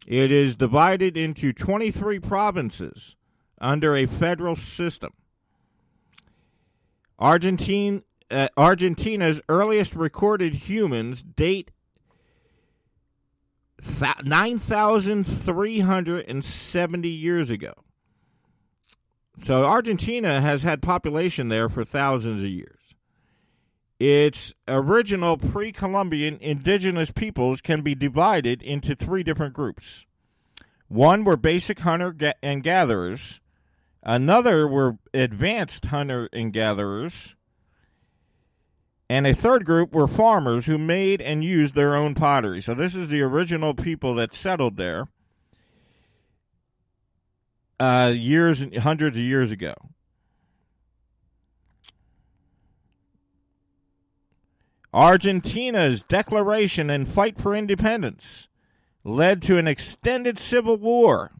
It 0.06 0.32
is 0.32 0.56
divided 0.56 1.16
into 1.16 1.52
23 1.52 2.18
provinces 2.20 3.16
under 3.62 3.96
a 3.96 4.04
federal 4.06 4.56
system. 4.56 5.12
Argentine, 7.18 8.02
uh, 8.30 8.48
Argentina's 8.56 9.42
earliest 9.48 9.94
recorded 9.94 10.54
humans 10.54 11.22
date 11.22 11.70
9,370 14.24 17.08
years 17.08 17.50
ago. 17.50 17.72
So 19.38 19.64
Argentina 19.64 20.40
has 20.40 20.62
had 20.62 20.80
population 20.82 21.48
there 21.48 21.68
for 21.68 21.84
thousands 21.84 22.42
of 22.42 22.48
years. 22.48 22.78
Its 23.98 24.54
original 24.66 25.36
pre 25.36 25.72
Columbian 25.72 26.38
indigenous 26.40 27.10
peoples 27.12 27.60
can 27.60 27.82
be 27.82 27.94
divided 27.94 28.62
into 28.62 28.96
three 28.96 29.22
different 29.22 29.52
groups. 29.54 30.06
One 30.88 31.24
were 31.24 31.36
basic 31.36 31.80
hunter 31.80 32.16
and 32.42 32.62
gatherers, 32.62 33.41
another 34.02 34.66
were 34.66 34.98
advanced 35.14 35.86
hunter 35.86 36.28
and 36.32 36.52
gatherers, 36.52 37.34
and 39.08 39.26
a 39.26 39.34
third 39.34 39.64
group 39.64 39.92
were 39.92 40.08
farmers 40.08 40.66
who 40.66 40.78
made 40.78 41.20
and 41.20 41.44
used 41.44 41.74
their 41.74 41.94
own 41.94 42.14
pottery. 42.14 42.60
So 42.60 42.74
this 42.74 42.94
is 42.94 43.08
the 43.08 43.20
original 43.20 43.74
people 43.74 44.14
that 44.14 44.34
settled 44.34 44.76
there 44.76 45.08
uh, 47.78 48.12
years, 48.14 48.64
hundreds 48.78 49.16
of 49.16 49.22
years 49.22 49.50
ago. 49.50 49.74
Argentina's 54.94 56.02
declaration 56.02 56.90
and 56.90 57.08
fight 57.08 57.40
for 57.40 57.56
independence 57.56 58.48
led 59.04 59.42
to 59.42 59.58
an 59.58 59.66
extended 59.66 60.38
civil 60.38 60.76
war 60.76 61.32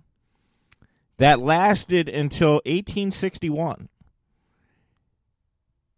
that 1.23 1.39
lasted 1.41 2.09
until 2.09 2.55
1861. 2.65 3.89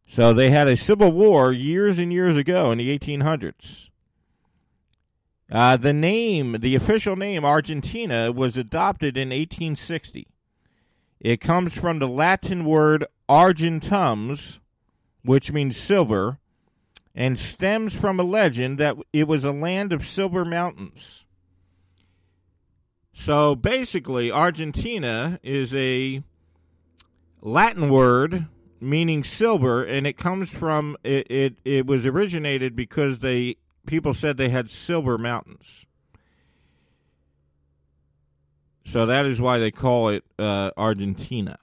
So 0.07 0.35
they 0.35 0.51
had 0.51 0.69
a 0.69 0.77
civil 0.77 1.13
war 1.13 1.51
years 1.51 1.99
and 1.99 2.13
years 2.13 2.37
ago 2.37 2.71
in 2.71 2.79
the 2.79 2.99
1800s. 2.99 3.89
Uh, 5.51 5.77
the 5.77 5.93
name, 5.93 6.61
the 6.61 6.75
official 6.75 7.17
name 7.17 7.45
Argentina, 7.45 8.33
was 8.33 8.59
adopted 8.59 9.17
in 9.17 9.29
1860. 9.29 10.27
It 11.21 11.41
comes 11.41 11.79
from 11.79 12.01
the 12.01 12.09
Latin 12.09 12.65
word 12.65 13.07
argentums, 13.29 14.59
which 15.23 15.51
means 15.51 15.77
silver, 15.77 16.39
and 17.15 17.39
stems 17.39 17.97
from 17.97 18.21
a 18.21 18.25
legend 18.25 18.77
that 18.79 18.97
it 19.13 19.27
was 19.27 19.45
a 19.45 19.53
land 19.53 19.93
of 19.93 20.05
silver 20.05 20.45
mountains. 20.45 21.24
So 23.15 23.55
basically, 23.55 24.31
Argentina 24.31 25.39
is 25.43 25.75
a 25.75 26.23
Latin 27.41 27.89
word 27.89 28.47
meaning 28.81 29.25
silver, 29.25 29.83
and 29.83 30.07
it 30.07 30.19
comes 30.19 30.51
from 30.51 30.97
it. 31.05 31.27
It, 31.31 31.55
it 31.65 31.87
was 31.87 32.05
originated 32.05 32.77
because 32.77 33.21
they 33.21 33.57
people 33.87 34.15
said 34.15 34.37
they 34.37 34.49
had 34.51 34.69
silver 34.69 35.17
mountains. 35.17 35.87
So 38.85 39.07
that 39.07 39.25
is 39.25 39.41
why 39.41 39.59
they 39.59 39.71
call 39.71 40.09
it 40.09 40.25
uh, 40.39 40.71
Argentina. 40.77 41.59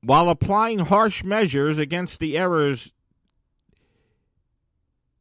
While 0.00 0.28
applying 0.28 0.80
harsh 0.80 1.24
measures 1.24 1.78
against 1.78 2.20
the 2.20 2.36
errors, 2.36 2.92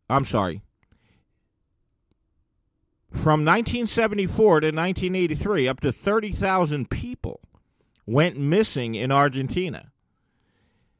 I'm 0.09 0.25
sorry, 0.25 0.61
from 3.13 3.45
1974 3.45 4.59
to 4.61 4.67
1983, 4.67 5.67
up 5.67 5.79
to 5.79 5.91
30,000 5.91 6.89
people 6.89 7.39
went 8.05 8.37
missing 8.37 8.95
in 8.95 9.11
Argentina. 9.11 9.91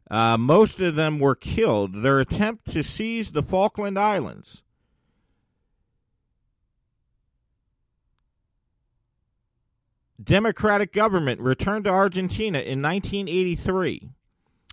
Uh, 0.10 0.38
most 0.38 0.79
of 0.79 0.96
them 0.96 1.20
were 1.20 1.36
killed. 1.36 2.01
Their 2.01 2.20
attempt 2.20 2.72
to 2.72 2.84
seize 2.84 3.32
the 3.32 3.43
Falkland 3.43 4.00
Islands 4.00 4.63
Democratic 10.24 10.93
government 10.93 11.41
returned 11.41 11.86
to 11.86 11.91
Argentina 11.91 12.60
in 12.60 12.82
1983. 12.82 14.10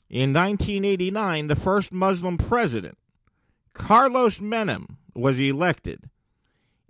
In 0.09 0.33
1989, 0.33 1.47
the 1.47 1.57
first 1.57 1.93
Muslim 1.93 2.37
president, 2.37 2.99
Carlos 3.73 4.39
Menem, 4.39 4.97
was 5.15 5.41
elected. 5.41 6.11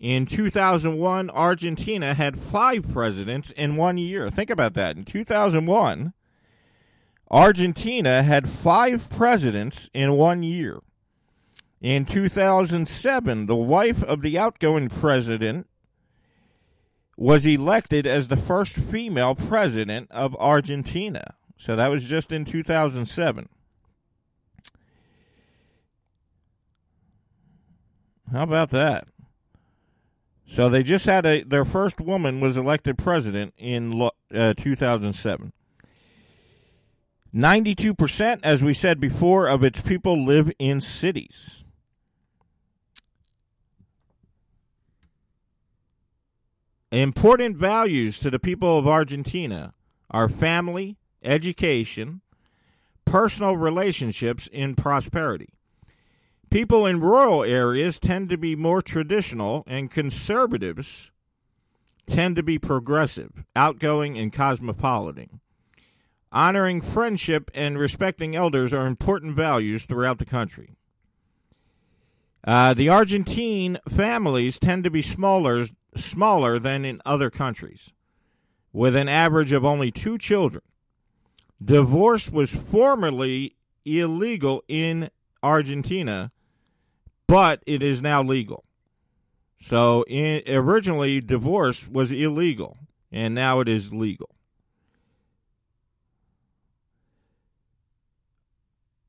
In 0.01 0.25
2001, 0.25 1.29
Argentina 1.29 2.15
had 2.15 2.39
five 2.39 2.89
presidents 2.91 3.51
in 3.51 3.77
one 3.77 3.99
year. 3.99 4.31
Think 4.31 4.49
about 4.49 4.73
that. 4.73 4.97
In 4.97 5.05
2001, 5.05 6.15
Argentina 7.31 8.23
had 8.23 8.49
five 8.49 9.11
presidents 9.11 9.91
in 9.93 10.13
one 10.13 10.43
year. 10.43 10.81
In 11.83 12.07
2007, 12.07 13.45
the 13.45 13.55
wife 13.55 14.03
of 14.05 14.23
the 14.23 14.39
outgoing 14.39 14.89
president 14.89 15.67
was 17.19 17.45
elected 17.45 18.07
as 18.07 18.29
the 18.29 18.37
first 18.39 18.73
female 18.73 19.35
president 19.35 20.11
of 20.11 20.35
Argentina. 20.37 21.35
So 21.59 21.77
that 21.77 21.89
was 21.89 22.09
just 22.09 22.33
in 22.33 22.47
2007. 22.47 23.51
How 28.33 28.43
about 28.45 28.71
that? 28.71 29.07
So 30.51 30.69
they 30.69 30.83
just 30.83 31.07
had 31.07 31.25
a 31.27 31.45
their 31.45 31.65
first 31.65 32.01
woman 32.01 32.41
was 32.41 32.57
elected 32.57 32.99
president 32.99 33.55
in 33.57 34.03
uh, 34.35 34.53
2007. 34.55 35.53
92%, 37.33 38.41
as 38.43 38.61
we 38.61 38.75
said 38.75 38.99
before, 38.99 39.47
of 39.47 39.63
its 39.63 39.81
people 39.81 40.25
live 40.25 40.51
in 40.59 40.81
cities. 40.81 41.63
Important 46.91 47.57
values 47.57 48.19
to 48.19 48.29
the 48.29 48.41
people 48.41 48.77
of 48.77 48.89
Argentina 48.89 49.75
are 50.11 50.29
family, 50.29 50.97
education, 51.23 52.23
personal 53.05 53.57
relationships, 53.57 54.49
and 54.53 54.77
prosperity. 54.77 55.51
People 56.51 56.85
in 56.85 57.01
rural 57.01 57.45
areas 57.45 58.01
tend 58.01 58.29
to 58.29 58.37
be 58.37 58.57
more 58.57 58.83
traditional, 58.83 59.63
and 59.69 59.89
conservatives 59.89 61.13
tend 62.07 62.35
to 62.35 62.43
be 62.43 62.59
progressive, 62.59 63.45
outgoing, 63.55 64.19
and 64.19 64.33
cosmopolitan. 64.33 65.39
Honoring 66.33 66.81
friendship 66.81 67.53
and 67.55 67.79
respecting 67.79 68.35
elders 68.35 68.73
are 68.73 68.89
important 68.89 69.37
values 69.37 69.85
throughout 69.85 70.19
the 70.19 70.25
country. 70.25 70.75
Uh, 72.43 72.75
the 72.75 72.89
Argentine 72.89 73.79
families 73.89 74.59
tend 74.59 74.83
to 74.83 74.91
be 74.91 75.03
smaller, 75.03 75.67
smaller 75.95 76.59
than 76.59 76.85
in 76.85 77.01
other 77.07 77.31
countries, 77.31 77.93
with 78.73 78.97
an 78.97 79.09
average 79.09 79.53
of 79.53 79.65
only 79.65 79.93
two 79.93 80.19
children. 80.19 80.65
Divorce 81.65 82.29
was 82.29 82.55
formerly 82.57 83.55
illegal 83.85 84.65
in 84.67 85.11
Argentina 85.45 86.33
but 87.31 87.63
it 87.65 87.81
is 87.81 88.03
now 88.03 88.25
legal. 88.25 88.65
So 89.61 90.05
in, 90.09 90.43
originally, 90.49 91.21
divorce 91.21 91.87
was 91.87 92.11
illegal, 92.11 92.77
and 93.13 93.37
now 93.37 93.61
it 93.61 93.69
is 93.69 93.93
legal. 93.93 94.31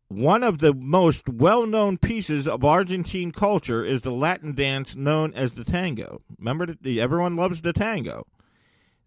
One 0.07 0.43
of 0.43 0.59
the 0.59 0.73
most 0.73 1.27
well 1.27 1.65
known 1.65 1.97
pieces 1.97 2.47
of 2.47 2.63
Argentine 2.63 3.31
culture 3.31 3.83
is 3.83 4.01
the 4.01 4.11
Latin 4.11 4.53
dance 4.53 4.95
known 4.95 5.33
as 5.33 5.53
the 5.53 5.63
tango. 5.63 6.21
Remember, 6.37 6.67
the, 6.79 7.01
everyone 7.01 7.35
loves 7.37 7.61
the 7.61 7.73
tango. 7.73 8.27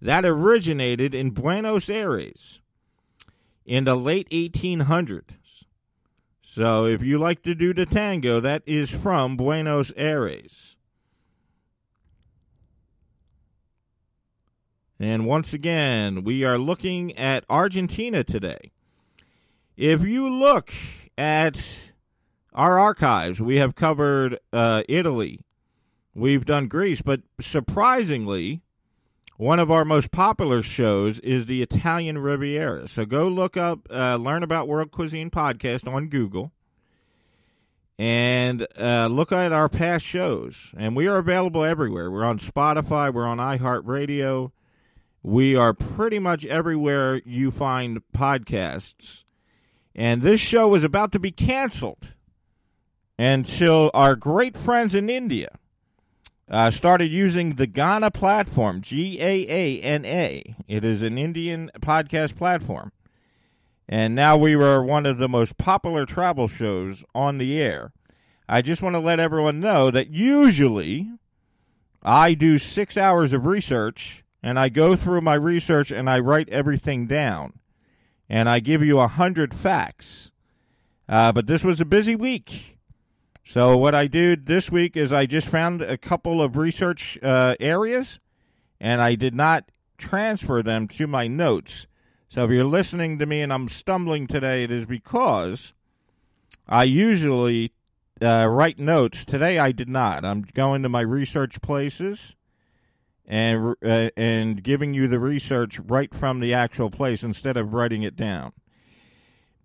That 0.00 0.25
originated 0.25 1.14
in 1.14 1.30
Buenos 1.30 1.88
Aires 1.88 2.61
in 3.64 3.85
the 3.85 3.94
late 3.94 4.28
1800s. 4.30 5.44
So 6.54 6.86
if 6.86 7.02
you 7.02 7.19
like 7.19 7.43
to 7.43 7.56
do 7.56 7.75
the 7.75 7.84
tango, 7.84 8.38
that 8.38 8.62
is 8.64 8.88
from 8.88 9.36
Buenos 9.36 9.93
Aires. 9.97 10.76
And 15.00 15.26
once 15.26 15.52
again, 15.52 16.23
we 16.23 16.45
are 16.45 16.56
looking 16.56 17.19
at 17.19 17.45
Argentina 17.50 18.23
today. 18.23 18.71
If 19.76 20.04
you 20.04 20.30
look 20.30 20.73
at 21.19 21.60
our 22.52 22.78
archives, 22.78 23.40
we 23.40 23.56
have 23.56 23.75
covered 23.75 24.38
uh, 24.52 24.84
Italy, 24.88 25.40
we've 26.14 26.45
done 26.45 26.69
Greece, 26.69 27.02
but 27.02 27.23
surprisingly, 27.40 28.62
one 29.36 29.58
of 29.58 29.70
our 29.70 29.84
most 29.84 30.10
popular 30.10 30.62
shows 30.62 31.18
is 31.20 31.47
the 31.47 31.62
Italian 31.62 32.18
Riviera. 32.18 32.86
So 32.86 33.04
go 33.04 33.26
look 33.26 33.56
up, 33.56 33.80
uh, 33.90 34.16
learn 34.16 34.42
about 34.42 34.68
World 34.68 34.92
Cuisine 34.92 35.30
Podcast 35.30 35.92
on 35.92 36.08
Google, 36.08 36.52
and 37.99 38.66
uh, 38.78 39.08
look 39.08 39.32
at 39.32 39.52
our 39.52 39.68
past 39.68 40.04
shows. 40.04 40.73
And 40.76 40.94
we 40.94 41.08
are 41.08 41.18
available 41.18 41.64
everywhere. 41.64 42.10
We're 42.10 42.25
on 42.25 42.38
Spotify, 42.38 43.12
we're 43.12 43.26
on 43.26 43.38
iHeartRadio. 43.38 44.52
We 45.23 45.56
are 45.56 45.73
pretty 45.73 46.18
much 46.18 46.44
everywhere 46.44 47.23
you 47.25 47.50
find 47.50 48.02
podcasts. 48.14 49.25
And 49.94 50.23
this 50.23 50.40
show 50.40 50.75
is 50.75 50.84
about 50.84 51.12
to 51.12 51.18
be 51.18 51.30
canceled 51.30 52.12
until 53.18 53.90
our 53.94 54.16
great 54.16 54.56
friends 54.56 54.94
in 54.94 55.08
India 55.08 55.58
uh, 56.50 56.71
started 56.71 57.11
using 57.11 57.54
the 57.54 57.67
Gaana 57.67 58.13
platform, 58.13 58.80
G 58.80 59.21
A 59.21 59.47
A 59.49 59.80
N 59.80 60.04
A. 60.04 60.57
It 60.69 60.85
is 60.85 61.02
an 61.02 61.19
Indian 61.19 61.71
podcast 61.80 62.37
platform. 62.37 62.93
And 63.89 64.15
now 64.15 64.37
we 64.37 64.54
are 64.54 64.83
one 64.83 65.07
of 65.07 65.19
the 65.19 65.28
most 65.28 65.59
popular 65.59 66.07
travel 66.07 66.49
shows 66.49 67.04
on 67.15 67.39
the 67.39 67.61
air. 67.61 67.93
I 68.49 68.63
just 68.63 68.83
want 68.83 68.95
to 68.95 69.00
let 69.00 69.21
everyone 69.21 69.61
know 69.61 69.91
that 69.91 70.11
usually 70.11 71.11
I 72.02 72.35
do 72.35 72.59
six 72.59 72.97
hours 72.97 73.33
of 73.33 73.47
research 73.47 74.25
and 74.43 74.59
I 74.59 74.69
go 74.69 74.97
through 74.97 75.23
my 75.23 75.35
research 75.35 75.91
and 75.91 76.09
I 76.09 76.19
write 76.19 76.49
everything 76.50 77.07
down. 77.07 77.54
And 78.28 78.49
I 78.49 78.61
give 78.61 78.83
you 78.83 79.00
a 79.00 79.09
hundred 79.09 79.54
facts. 79.54 80.30
Uh, 81.09 81.33
but 81.33 81.47
this 81.47 81.63
was 81.63 81.80
a 81.80 81.87
busy 81.87 82.17
week 82.17 82.74
so 83.45 83.76
what 83.76 83.95
I 83.95 84.07
did 84.07 84.47
this 84.47 84.71
week 84.71 84.97
is 84.97 85.13
I 85.13 85.26
just 85.26 85.49
found 85.49 85.83
a 85.83 85.99
couple 85.99 86.43
of 86.43 86.57
research 86.57 87.19
uh, 87.23 87.54
areas, 87.61 88.19
and 88.80 89.00
I 89.00 89.15
did 89.15 89.35
not 89.35 89.71
transfer 89.99 90.63
them 90.63 90.89
to 90.89 91.07
my 91.07 91.26
notes. 91.26 91.87
So 92.28 92.45
if 92.45 92.50
you're 92.50 92.65
listening 92.65 93.19
to 93.19 93.26
me 93.26 93.43
and 93.43 93.52
I'm 93.52 93.69
stumbling 93.69 94.26
today, 94.26 94.65
it 94.65 94.71
is 94.71 94.87
because 94.87 95.73
I 96.67 96.85
usually 96.85 97.73
uh, 98.21 98.47
write 98.47 98.78
notes. 98.78 99.25
Today 99.25 99.59
I 99.59 99.73
did 99.73 99.89
not. 99.89 100.25
I'm 100.25 100.43
going 100.43 100.83
to 100.83 100.89
my 100.89 101.02
research 101.02 101.61
places 101.61 102.35
and 103.26 103.76
uh, 103.85 104.11
and 104.17 104.63
giving 104.63 104.95
you 104.95 105.07
the 105.07 105.21
research 105.21 105.78
right 105.78 106.13
from 106.15 106.41
the 106.41 106.54
actual 106.54 106.91
place 106.91 107.23
instead 107.23 107.57
of 107.57 107.73
writing 107.73 108.02
it 108.02 108.17
down. 108.17 108.52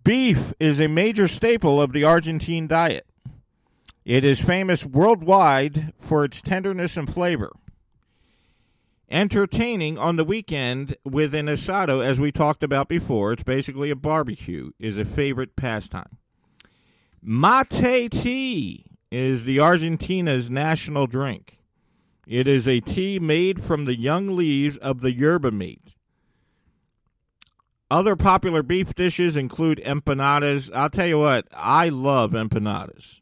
Beef 0.04 0.52
is 0.58 0.80
a 0.80 0.88
major 0.88 1.28
staple 1.28 1.80
of 1.80 1.92
the 1.92 2.04
Argentine 2.04 2.66
diet. 2.66 3.06
It 4.10 4.24
is 4.24 4.40
famous 4.40 4.84
worldwide 4.84 5.92
for 6.00 6.24
its 6.24 6.42
tenderness 6.42 6.96
and 6.96 7.08
flavor. 7.08 7.52
Entertaining 9.08 9.98
on 9.98 10.16
the 10.16 10.24
weekend 10.24 10.96
with 11.04 11.32
an 11.32 11.46
asado, 11.46 12.04
as 12.04 12.18
we 12.18 12.32
talked 12.32 12.64
about 12.64 12.88
before, 12.88 13.32
it's 13.32 13.44
basically 13.44 13.88
a 13.88 13.94
barbecue, 13.94 14.72
is 14.80 14.98
a 14.98 15.04
favorite 15.04 15.54
pastime. 15.54 16.18
Mate 17.22 18.10
tea 18.10 18.86
is 19.12 19.44
the 19.44 19.60
Argentina's 19.60 20.50
national 20.50 21.06
drink. 21.06 21.60
It 22.26 22.48
is 22.48 22.66
a 22.66 22.80
tea 22.80 23.20
made 23.20 23.62
from 23.62 23.84
the 23.84 23.94
young 23.94 24.34
leaves 24.34 24.76
of 24.78 25.02
the 25.02 25.12
yerba 25.12 25.52
mate. 25.52 25.94
Other 27.88 28.16
popular 28.16 28.64
beef 28.64 28.92
dishes 28.92 29.36
include 29.36 29.80
empanadas. 29.86 30.68
I'll 30.74 30.90
tell 30.90 31.06
you 31.06 31.20
what, 31.20 31.46
I 31.52 31.90
love 31.90 32.32
empanadas. 32.32 33.19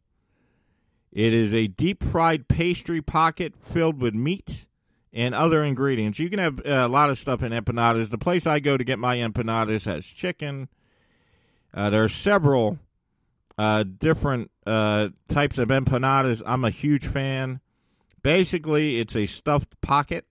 It 1.18 1.34
is 1.34 1.52
a 1.52 1.66
deep 1.66 2.04
fried 2.04 2.46
pastry 2.46 3.02
pocket 3.02 3.52
filled 3.60 4.00
with 4.00 4.14
meat 4.14 4.66
and 5.12 5.34
other 5.34 5.64
ingredients. 5.64 6.20
You 6.20 6.30
can 6.30 6.38
have 6.38 6.60
uh, 6.60 6.86
a 6.86 6.86
lot 6.86 7.10
of 7.10 7.18
stuff 7.18 7.42
in 7.42 7.50
empanadas. 7.50 8.10
The 8.10 8.18
place 8.18 8.46
I 8.46 8.60
go 8.60 8.76
to 8.76 8.84
get 8.84 9.00
my 9.00 9.16
empanadas 9.16 9.84
has 9.86 10.06
chicken. 10.06 10.68
Uh, 11.74 11.90
there 11.90 12.04
are 12.04 12.08
several 12.08 12.78
uh, 13.58 13.82
different 13.82 14.52
uh, 14.64 15.08
types 15.28 15.58
of 15.58 15.70
empanadas. 15.70 16.40
I'm 16.46 16.64
a 16.64 16.70
huge 16.70 17.08
fan. 17.08 17.58
Basically, 18.22 19.00
it's 19.00 19.16
a 19.16 19.26
stuffed 19.26 19.80
pocket. 19.80 20.24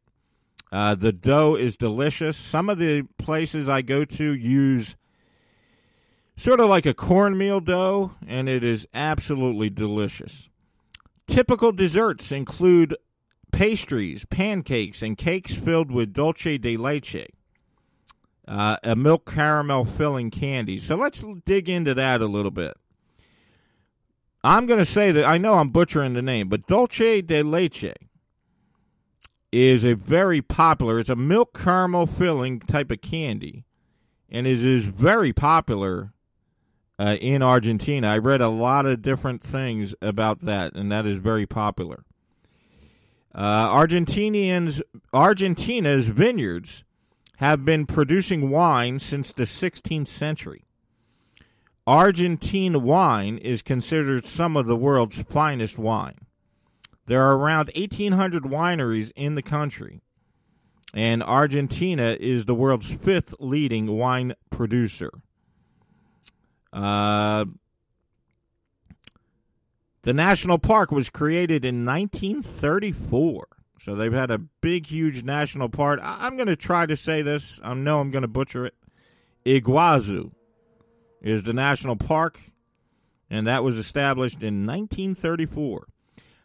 Uh, 0.71 0.95
the 0.95 1.11
dough 1.11 1.55
is 1.55 1.75
delicious. 1.75 2.37
Some 2.37 2.69
of 2.69 2.77
the 2.77 3.05
places 3.17 3.67
I 3.67 3.81
go 3.81 4.05
to 4.05 4.33
use 4.33 4.95
sort 6.37 6.61
of 6.61 6.69
like 6.69 6.85
a 6.85 6.93
cornmeal 6.93 7.59
dough, 7.59 8.13
and 8.25 8.47
it 8.47 8.63
is 8.63 8.87
absolutely 8.93 9.69
delicious. 9.69 10.47
Typical 11.27 11.71
desserts 11.71 12.31
include 12.31 12.95
pastries, 13.51 14.25
pancakes, 14.25 15.01
and 15.01 15.17
cakes 15.17 15.55
filled 15.55 15.91
with 15.91 16.13
dulce 16.13 16.57
de 16.57 16.77
leche, 16.77 17.27
uh, 18.47 18.77
a 18.83 18.95
milk 18.95 19.29
caramel 19.31 19.85
filling 19.85 20.31
candy. 20.31 20.79
So 20.79 20.95
let's 20.95 21.23
dig 21.45 21.69
into 21.69 21.93
that 21.93 22.21
a 22.21 22.27
little 22.27 22.51
bit. 22.51 22.75
I'm 24.43 24.65
going 24.65 24.79
to 24.79 24.85
say 24.85 25.11
that 25.11 25.25
I 25.25 25.37
know 25.37 25.55
I'm 25.55 25.69
butchering 25.69 26.13
the 26.13 26.21
name, 26.21 26.47
but 26.47 26.67
dulce 26.67 26.97
de 26.97 27.43
leche 27.43 27.93
is 29.51 29.83
a 29.83 29.93
very 29.95 30.41
popular. 30.41 30.99
It's 30.99 31.09
a 31.09 31.15
milk 31.15 31.57
caramel 31.57 32.05
filling 32.05 32.59
type 32.59 32.91
of 32.91 33.01
candy, 33.01 33.65
and 34.29 34.47
it 34.47 34.63
is 34.63 34.85
very 34.85 35.33
popular 35.33 36.13
uh, 36.99 37.17
in 37.19 37.43
Argentina. 37.43 38.07
I 38.07 38.17
read 38.17 38.41
a 38.41 38.49
lot 38.49 38.85
of 38.85 39.01
different 39.01 39.41
things 39.41 39.95
about 40.01 40.39
that, 40.41 40.75
and 40.75 40.91
that 40.91 41.05
is 41.05 41.19
very 41.19 41.45
popular. 41.45 42.03
Uh, 43.33 43.69
Argentinians, 43.69 44.81
Argentina's 45.13 46.07
vineyards 46.07 46.83
have 47.37 47.63
been 47.63 47.85
producing 47.85 48.49
wine 48.49 48.97
since 48.99 49.31
the 49.31 49.43
16th 49.43 50.07
century. 50.07 50.63
Argentine 51.85 52.83
wine 52.83 53.37
is 53.37 53.61
considered 53.61 54.25
some 54.25 54.57
of 54.57 54.65
the 54.65 54.75
world's 54.75 55.21
finest 55.21 55.77
wine. 55.77 56.25
There 57.05 57.23
are 57.23 57.37
around 57.37 57.69
1,800 57.75 58.43
wineries 58.43 59.11
in 59.15 59.35
the 59.35 59.41
country, 59.41 60.01
and 60.93 61.23
Argentina 61.23 62.17
is 62.19 62.45
the 62.45 62.55
world's 62.55 62.91
fifth 62.91 63.35
leading 63.39 63.87
wine 63.97 64.33
producer. 64.49 65.11
Uh, 66.77 67.45
the 70.03 70.13
national 70.13 70.59
park 70.59 70.91
was 70.91 71.09
created 71.09 71.65
in 71.65 71.83
1934. 71.83 73.47
So 73.81 73.95
they've 73.95 74.13
had 74.13 74.29
a 74.29 74.37
big, 74.37 74.85
huge 74.87 75.23
national 75.23 75.69
park. 75.69 75.99
I- 76.03 76.27
am 76.27 76.37
going 76.37 76.47
to 76.47 76.55
try 76.55 76.85
to 76.85 76.95
say 76.95 77.23
this. 77.23 77.59
I 77.63 77.73
know 77.73 77.99
I'm 77.99 78.11
going 78.11 78.21
to 78.21 78.27
butcher 78.27 78.67
it. 78.67 78.75
Iguazu 79.45 80.31
is 81.21 81.43
the 81.43 81.53
national 81.53 81.95
park, 81.95 82.39
and 83.29 83.47
that 83.47 83.63
was 83.63 83.77
established 83.77 84.43
in 84.43 84.65
1934. 84.65 85.87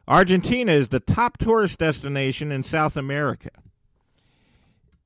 Argentina 0.08 0.72
is 0.72 0.88
the 0.88 1.00
top 1.00 1.36
tourist 1.36 1.78
destination 1.78 2.50
in 2.50 2.62
South 2.62 2.96
America. 2.96 3.50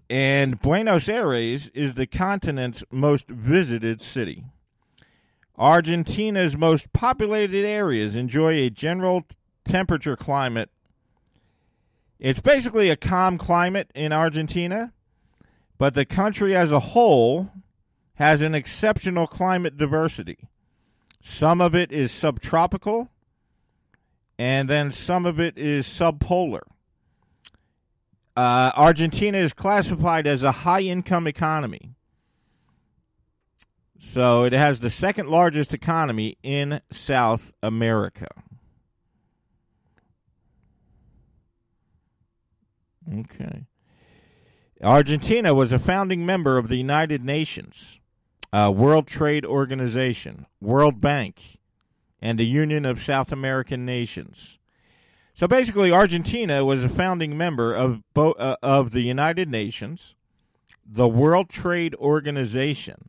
And 0.08 0.60
Buenos 0.60 1.08
Aires 1.08 1.68
is 1.70 1.94
the 1.94 2.06
continent's 2.06 2.84
most 2.92 3.28
visited 3.28 4.00
city. 4.00 4.44
Argentina's 5.58 6.56
most 6.56 6.92
populated 6.92 7.64
areas 7.64 8.14
enjoy 8.14 8.52
a 8.52 8.70
general 8.70 9.24
temperature 9.64 10.16
climate. 10.16 10.70
It's 12.18 12.40
basically 12.40 12.90
a 12.90 12.96
calm 12.96 13.38
climate 13.38 13.90
in 13.94 14.12
Argentina, 14.12 14.92
but 15.78 15.94
the 15.94 16.04
country 16.04 16.54
as 16.54 16.72
a 16.72 16.80
whole 16.80 17.50
has 18.14 18.40
an 18.42 18.54
exceptional 18.54 19.26
climate 19.26 19.76
diversity. 19.76 20.48
Some 21.22 21.60
of 21.60 21.74
it 21.74 21.92
is 21.92 22.12
subtropical, 22.12 23.10
and 24.38 24.68
then 24.68 24.92
some 24.92 25.26
of 25.26 25.40
it 25.40 25.58
is 25.58 25.86
subpolar. 25.86 26.62
Uh, 28.36 28.70
Argentina 28.76 29.38
is 29.38 29.52
classified 29.52 30.26
as 30.26 30.42
a 30.42 30.52
high 30.52 30.82
income 30.82 31.26
economy. 31.26 31.94
So 33.98 34.44
it 34.44 34.52
has 34.52 34.80
the 34.80 34.90
second 34.90 35.28
largest 35.28 35.74
economy 35.74 36.36
in 36.42 36.80
South 36.90 37.52
America. 37.62 38.28
Okay. 43.12 43.66
Argentina 44.82 45.54
was 45.54 45.72
a 45.72 45.78
founding 45.78 46.26
member 46.26 46.58
of 46.58 46.68
the 46.68 46.76
United 46.76 47.24
Nations, 47.24 48.00
uh, 48.52 48.72
World 48.74 49.06
Trade 49.06 49.46
Organization, 49.46 50.46
World 50.60 51.00
Bank, 51.00 51.58
and 52.20 52.38
the 52.38 52.46
Union 52.46 52.84
of 52.84 53.00
South 53.00 53.32
American 53.32 53.86
Nations. 53.86 54.58
So 55.34 55.46
basically, 55.46 55.92
Argentina 55.92 56.64
was 56.64 56.84
a 56.84 56.88
founding 56.88 57.36
member 57.36 57.74
of 57.74 58.02
bo- 58.12 58.32
uh, 58.32 58.56
of 58.62 58.90
the 58.90 59.02
United 59.02 59.48
Nations, 59.48 60.14
the 60.84 61.08
World 61.08 61.48
Trade 61.48 61.94
Organization, 61.96 63.08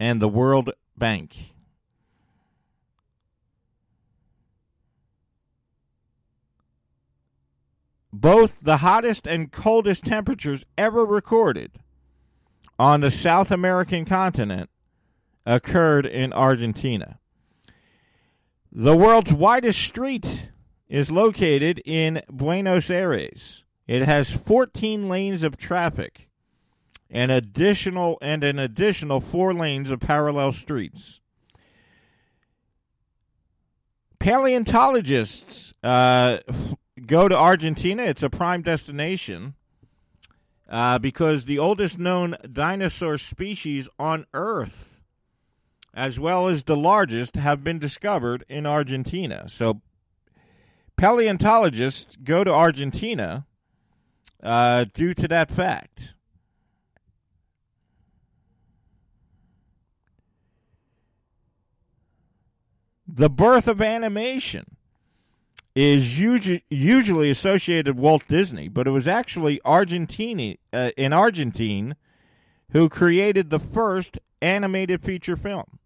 and 0.00 0.20
the 0.20 0.28
World 0.28 0.70
Bank. 0.96 1.34
Both 8.12 8.60
the 8.60 8.78
hottest 8.78 9.26
and 9.26 9.52
coldest 9.52 10.04
temperatures 10.04 10.64
ever 10.76 11.04
recorded 11.04 11.72
on 12.78 13.00
the 13.00 13.10
South 13.10 13.50
American 13.50 14.04
continent 14.04 14.70
occurred 15.44 16.06
in 16.06 16.32
Argentina. 16.32 17.18
The 18.72 18.96
world's 18.96 19.32
widest 19.32 19.80
street 19.80 20.50
is 20.88 21.10
located 21.10 21.80
in 21.84 22.22
Buenos 22.30 22.90
Aires. 22.90 23.64
It 23.86 24.02
has 24.02 24.30
14 24.32 25.08
lanes 25.08 25.42
of 25.42 25.56
traffic 25.56 26.27
and 27.10 27.30
additional 27.30 28.18
and 28.20 28.44
an 28.44 28.58
additional 28.58 29.20
four 29.20 29.54
lanes 29.54 29.90
of 29.90 30.00
parallel 30.00 30.52
streets. 30.52 31.20
Paleontologists 34.18 35.72
uh, 35.82 36.38
go 37.06 37.28
to 37.28 37.36
Argentina. 37.36 38.02
It's 38.02 38.22
a 38.22 38.30
prime 38.30 38.62
destination 38.62 39.54
uh, 40.68 40.98
because 40.98 41.44
the 41.44 41.58
oldest 41.58 41.98
known 41.98 42.36
dinosaur 42.52 43.16
species 43.16 43.88
on 43.98 44.26
Earth, 44.34 45.00
as 45.94 46.18
well 46.20 46.48
as 46.48 46.64
the 46.64 46.76
largest, 46.76 47.36
have 47.36 47.64
been 47.64 47.78
discovered 47.78 48.44
in 48.48 48.66
Argentina. 48.66 49.48
So, 49.48 49.80
paleontologists 50.96 52.16
go 52.16 52.44
to 52.44 52.52
Argentina 52.52 53.46
uh, 54.42 54.84
due 54.92 55.14
to 55.14 55.28
that 55.28 55.50
fact. 55.50 56.14
The 63.10 63.30
birth 63.30 63.66
of 63.66 63.80
animation 63.80 64.76
is 65.74 66.20
usually, 66.20 67.30
associated 67.30 67.94
with 67.94 68.02
Walt 68.02 68.28
Disney, 68.28 68.68
but 68.68 68.86
it 68.86 68.90
was 68.90 69.08
actually 69.08 69.60
Argentina 69.64 70.56
uh, 70.72 70.90
in 70.96 71.12
Argentine 71.12 71.96
who 72.72 72.88
created 72.88 73.48
the 73.48 73.58
first 73.58 74.18
animated 74.42 75.02
feature 75.02 75.36
film. 75.36 75.78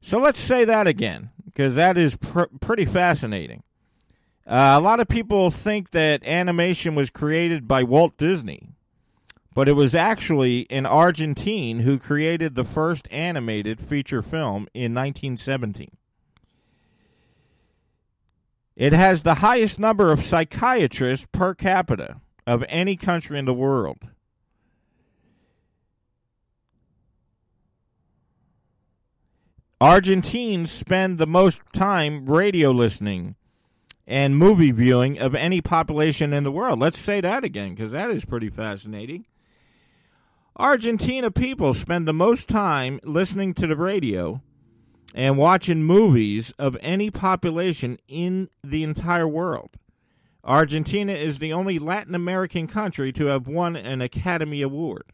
So 0.00 0.18
let's 0.18 0.40
say 0.40 0.64
that 0.64 0.86
again 0.86 1.30
because 1.44 1.74
that 1.74 1.98
is 1.98 2.16
pr- 2.16 2.44
pretty 2.60 2.86
fascinating. 2.86 3.62
Uh, 4.46 4.74
a 4.76 4.80
lot 4.80 5.00
of 5.00 5.08
people 5.08 5.50
think 5.50 5.90
that 5.90 6.26
animation 6.26 6.94
was 6.94 7.10
created 7.10 7.68
by 7.68 7.82
Walt 7.82 8.16
Disney, 8.16 8.70
but 9.54 9.68
it 9.68 9.74
was 9.74 9.94
actually 9.94 10.66
an 10.70 10.86
Argentine 10.86 11.80
who 11.80 11.98
created 11.98 12.54
the 12.54 12.64
first 12.64 13.06
animated 13.10 13.80
feature 13.80 14.22
film 14.22 14.66
in 14.74 14.94
1917. 14.94 15.90
It 18.74 18.92
has 18.92 19.22
the 19.22 19.36
highest 19.36 19.78
number 19.78 20.10
of 20.10 20.24
psychiatrists 20.24 21.26
per 21.32 21.54
capita 21.54 22.20
of 22.46 22.64
any 22.68 22.96
country 22.96 23.38
in 23.38 23.44
the 23.44 23.54
world. 23.54 23.98
Argentines 29.80 30.70
spend 30.70 31.18
the 31.18 31.26
most 31.26 31.60
time 31.72 32.26
radio 32.26 32.70
listening 32.70 33.34
and 34.06 34.36
movie 34.36 34.70
viewing 34.70 35.18
of 35.18 35.34
any 35.34 35.60
population 35.60 36.32
in 36.32 36.44
the 36.44 36.52
world. 36.52 36.78
Let's 36.78 36.98
say 36.98 37.20
that 37.20 37.44
again 37.44 37.70
because 37.70 37.92
that 37.92 38.08
is 38.10 38.24
pretty 38.24 38.48
fascinating. 38.48 39.26
Argentina 40.56 41.30
people 41.30 41.72
spend 41.72 42.06
the 42.06 42.12
most 42.12 42.48
time 42.48 43.00
listening 43.04 43.54
to 43.54 43.66
the 43.66 43.76
radio 43.76 44.42
and 45.14 45.38
watching 45.38 45.82
movies 45.82 46.52
of 46.58 46.76
any 46.80 47.10
population 47.10 47.98
in 48.06 48.48
the 48.62 48.82
entire 48.82 49.26
world. 49.26 49.78
Argentina 50.44 51.12
is 51.12 51.38
the 51.38 51.52
only 51.52 51.78
Latin 51.78 52.14
American 52.14 52.66
country 52.66 53.12
to 53.12 53.26
have 53.26 53.46
won 53.46 53.76
an 53.76 54.02
Academy 54.02 54.60
Award. 54.60 55.04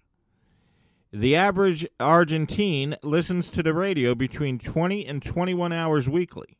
The 1.12 1.36
average 1.36 1.86
Argentine 2.00 2.96
listens 3.02 3.48
to 3.50 3.62
the 3.62 3.72
radio 3.72 4.14
between 4.14 4.58
20 4.58 5.06
and 5.06 5.22
21 5.22 5.72
hours 5.72 6.08
weekly. 6.08 6.58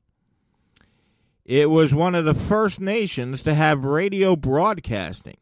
It 1.45 1.71
was 1.71 1.95
one 1.95 2.15
of 2.15 2.25
the 2.25 2.35
first 2.35 2.81
nations 2.81 3.43
to 3.43 3.55
have 3.55 3.85
radio 3.85 4.37
broadcasting. 4.37 5.39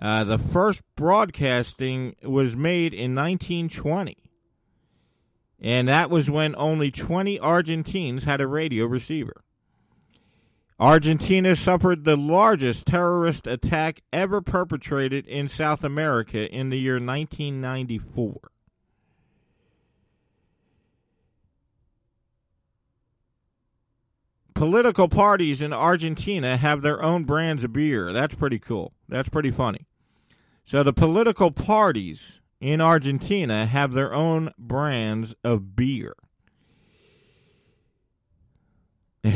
Uh, 0.00 0.24
the 0.24 0.38
first 0.38 0.82
broadcasting 0.96 2.16
was 2.22 2.56
made 2.56 2.92
in 2.92 3.14
1920, 3.14 4.16
and 5.60 5.88
that 5.88 6.10
was 6.10 6.30
when 6.30 6.54
only 6.56 6.90
20 6.90 7.38
Argentines 7.38 8.24
had 8.24 8.40
a 8.40 8.46
radio 8.46 8.84
receiver. 8.84 9.44
Argentina 10.80 11.54
suffered 11.54 12.02
the 12.02 12.16
largest 12.16 12.88
terrorist 12.88 13.46
attack 13.46 14.02
ever 14.12 14.40
perpetrated 14.40 15.26
in 15.28 15.48
South 15.48 15.84
America 15.84 16.50
in 16.52 16.70
the 16.70 16.78
year 16.78 16.94
1994. 16.94 18.40
Political 24.62 25.08
parties 25.08 25.60
in 25.60 25.72
Argentina 25.72 26.56
have 26.56 26.82
their 26.82 27.02
own 27.02 27.24
brands 27.24 27.64
of 27.64 27.72
beer. 27.72 28.12
That's 28.12 28.36
pretty 28.36 28.60
cool. 28.60 28.92
That's 29.08 29.28
pretty 29.28 29.50
funny. 29.50 29.88
So 30.64 30.84
the 30.84 30.92
political 30.92 31.50
parties 31.50 32.40
in 32.60 32.80
Argentina 32.80 33.66
have 33.66 33.92
their 33.92 34.14
own 34.14 34.54
brands 34.56 35.34
of 35.42 35.74
beer. 35.74 36.14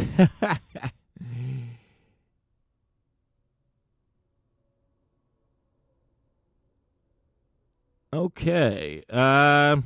okay. 8.12 9.02
Uh, 9.10 9.78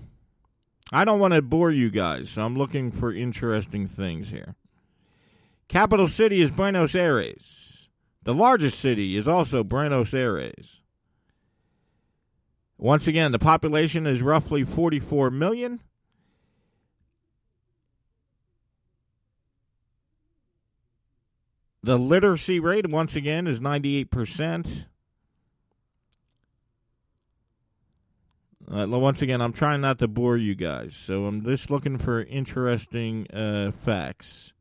I 0.92 1.07
don't 1.07 1.18
want 1.18 1.33
to 1.33 1.40
bore 1.40 1.70
you 1.70 1.88
guys, 1.88 2.29
so 2.29 2.42
I'm 2.42 2.57
looking 2.57 2.90
for 2.90 3.11
interesting 3.11 3.88
things 3.88 4.29
here. 4.29 4.55
Capital 5.71 6.09
city 6.09 6.43
is 6.43 6.51
Buenos 6.51 6.97
Aires. 6.97 7.89
The 8.25 8.35
largest 8.35 8.77
city 8.81 9.17
is 9.17 9.29
also 9.29 9.63
Buenos 9.63 10.13
Aires. 10.13 10.81
Once 12.77 13.07
again, 13.07 13.31
the 13.31 13.39
population 13.39 14.05
is 14.05 14.21
roughly 14.21 14.65
44 14.65 15.31
million. 15.31 15.79
The 21.85 21.97
literacy 21.97 22.59
rate, 22.59 22.89
once 22.91 23.15
again, 23.15 23.47
is 23.47 23.61
98%. 23.61 24.87
Uh, 28.69 28.87
once 28.89 29.23
again, 29.23 29.41
I'm 29.41 29.53
trying 29.53 29.83
not 29.83 30.01
to 30.01 30.09
bore 30.09 30.37
you 30.37 30.57
guys, 30.57 30.97
so 30.97 31.27
I'm 31.27 31.45
just 31.45 31.71
looking 31.71 31.97
for 31.97 32.25
interesting 32.25 33.31
uh, 33.33 33.71
facts. 33.71 34.53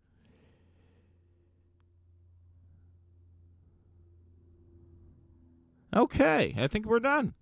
Okay, 5.96 6.56
I 6.58 6.68
think 6.68 6.86
we're 6.86 7.00
done. 7.00 7.34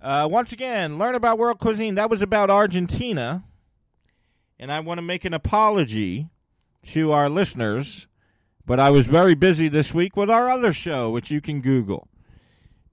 Uh, 0.00 0.28
once 0.30 0.52
again, 0.52 0.98
learn 0.98 1.14
about 1.14 1.38
world 1.38 1.58
cuisine. 1.58 1.96
That 1.96 2.10
was 2.10 2.22
about 2.22 2.50
Argentina. 2.50 3.44
And 4.58 4.72
I 4.72 4.80
want 4.80 4.98
to 4.98 5.02
make 5.02 5.24
an 5.24 5.34
apology 5.34 6.28
to 6.84 7.12
our 7.12 7.28
listeners 7.28 8.06
but 8.66 8.80
I 8.80 8.90
was 8.90 9.06
very 9.06 9.36
busy 9.36 9.68
this 9.68 9.94
week 9.94 10.16
with 10.16 10.28
our 10.28 10.50
other 10.50 10.72
show, 10.72 11.10
which 11.10 11.30
you 11.30 11.40
can 11.40 11.60
Google. 11.60 12.08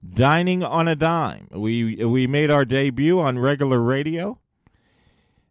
Dining 0.08 0.62
on 0.62 0.86
a 0.86 0.94
Dime. 0.94 1.48
We 1.50 2.04
we 2.04 2.26
made 2.26 2.50
our 2.50 2.64
debut 2.64 3.18
on 3.18 3.38
regular 3.38 3.80
radio. 3.80 4.38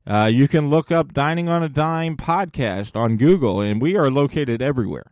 Uh, 0.08 0.30
you 0.32 0.48
can 0.48 0.70
look 0.70 0.92
up 0.92 1.14
Dining 1.14 1.50
on 1.50 1.62
a 1.62 1.70
Dime 1.70 2.16
podcast 2.16 2.96
on 2.96 3.18
Google, 3.18 3.60
and 3.60 3.82
we 3.82 3.98
are 3.98 4.10
located 4.10 4.62
everywhere. 4.62 5.12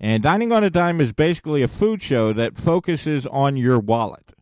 And 0.00 0.22
Dining 0.22 0.52
on 0.52 0.64
a 0.64 0.70
Dime 0.70 1.00
is 1.00 1.12
basically 1.12 1.62
a 1.62 1.68
food 1.68 2.02
show 2.02 2.32
that 2.32 2.58
focuses 2.58 3.26
on 3.26 3.56
your 3.56 3.78
wallet. 3.78 4.34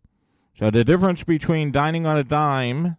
So 0.59 0.71
the 0.71 0.85
difference 0.85 1.25
between 1.25 1.73
Dining 1.73 2.07
on 2.07 2.19
a 2.19 2.25
Dime 2.25 2.97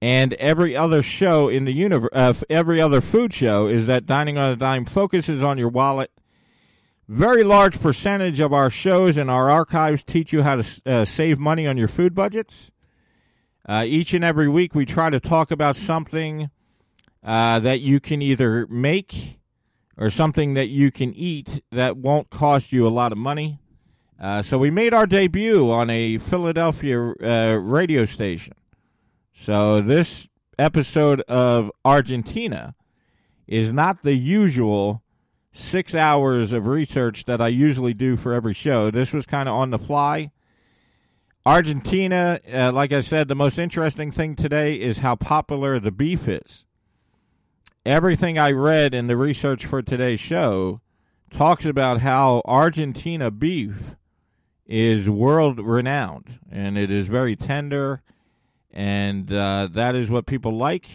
and 0.00 0.34
every 0.34 0.76
other 0.76 1.02
show 1.02 1.48
in 1.48 1.64
the 1.64 1.72
universe, 1.72 2.10
uh, 2.12 2.34
every 2.50 2.80
other 2.80 3.00
food 3.00 3.32
show, 3.32 3.66
is 3.66 3.86
that 3.86 4.06
Dining 4.06 4.36
on 4.36 4.50
a 4.50 4.56
Dime 4.56 4.84
focuses 4.84 5.42
on 5.42 5.58
your 5.58 5.68
wallet. 5.68 6.10
Very 7.08 7.44
large 7.44 7.80
percentage 7.80 8.40
of 8.40 8.52
our 8.52 8.70
shows 8.70 9.16
and 9.16 9.30
our 9.30 9.50
archives 9.50 10.02
teach 10.02 10.32
you 10.32 10.42
how 10.42 10.56
to 10.56 10.82
uh, 10.86 11.04
save 11.04 11.38
money 11.38 11.66
on 11.66 11.76
your 11.76 11.88
food 11.88 12.14
budgets. 12.14 12.70
Uh, 13.66 13.84
each 13.86 14.12
and 14.12 14.24
every 14.24 14.48
week, 14.48 14.74
we 14.74 14.84
try 14.84 15.10
to 15.10 15.20
talk 15.20 15.50
about 15.50 15.76
something 15.76 16.50
uh, 17.22 17.58
that 17.60 17.80
you 17.80 18.00
can 18.00 18.20
either 18.20 18.66
make 18.66 19.38
or 19.96 20.10
something 20.10 20.54
that 20.54 20.68
you 20.68 20.90
can 20.90 21.12
eat 21.14 21.62
that 21.70 21.96
won't 21.96 22.30
cost 22.30 22.72
you 22.72 22.86
a 22.86 22.88
lot 22.88 23.12
of 23.12 23.18
money. 23.18 23.58
Uh, 24.20 24.42
so 24.42 24.58
we 24.58 24.70
made 24.70 24.94
our 24.94 25.06
debut 25.06 25.70
on 25.70 25.90
a 25.90 26.18
Philadelphia 26.18 26.98
uh, 26.98 27.58
radio 27.60 28.04
station. 28.04 28.54
So 29.32 29.80
this 29.80 30.28
episode 30.58 31.20
of 31.22 31.70
Argentina 31.84 32.74
is 33.46 33.72
not 33.72 34.02
the 34.02 34.14
usual 34.14 35.02
six 35.52 35.94
hours 35.94 36.52
of 36.52 36.66
research 36.66 37.24
that 37.26 37.40
I 37.40 37.48
usually 37.48 37.94
do 37.94 38.16
for 38.16 38.32
every 38.32 38.54
show. 38.54 38.90
This 38.90 39.12
was 39.12 39.26
kind 39.26 39.48
of 39.48 39.54
on 39.54 39.70
the 39.70 39.78
fly. 39.78 40.30
Argentina, 41.46 42.40
uh, 42.50 42.72
like 42.72 42.92
I 42.92 43.00
said, 43.02 43.28
the 43.28 43.34
most 43.34 43.58
interesting 43.58 44.10
thing 44.10 44.34
today 44.34 44.74
is 44.76 44.98
how 44.98 45.14
popular 45.14 45.78
the 45.78 45.92
beef 45.92 46.26
is. 46.26 46.64
Everything 47.86 48.38
I 48.38 48.50
read 48.52 48.94
in 48.94 49.08
the 49.08 49.16
research 49.16 49.66
for 49.66 49.82
today's 49.82 50.18
show 50.18 50.80
talks 51.30 51.66
about 51.66 52.00
how 52.00 52.40
Argentina 52.46 53.30
beef 53.30 53.96
is 54.64 55.10
world 55.10 55.58
renowned 55.58 56.40
and 56.50 56.78
it 56.78 56.90
is 56.90 57.08
very 57.08 57.36
tender 57.36 58.00
and 58.70 59.30
uh, 59.30 59.68
that 59.72 59.94
is 59.94 60.08
what 60.08 60.24
people 60.24 60.56
like. 60.56 60.86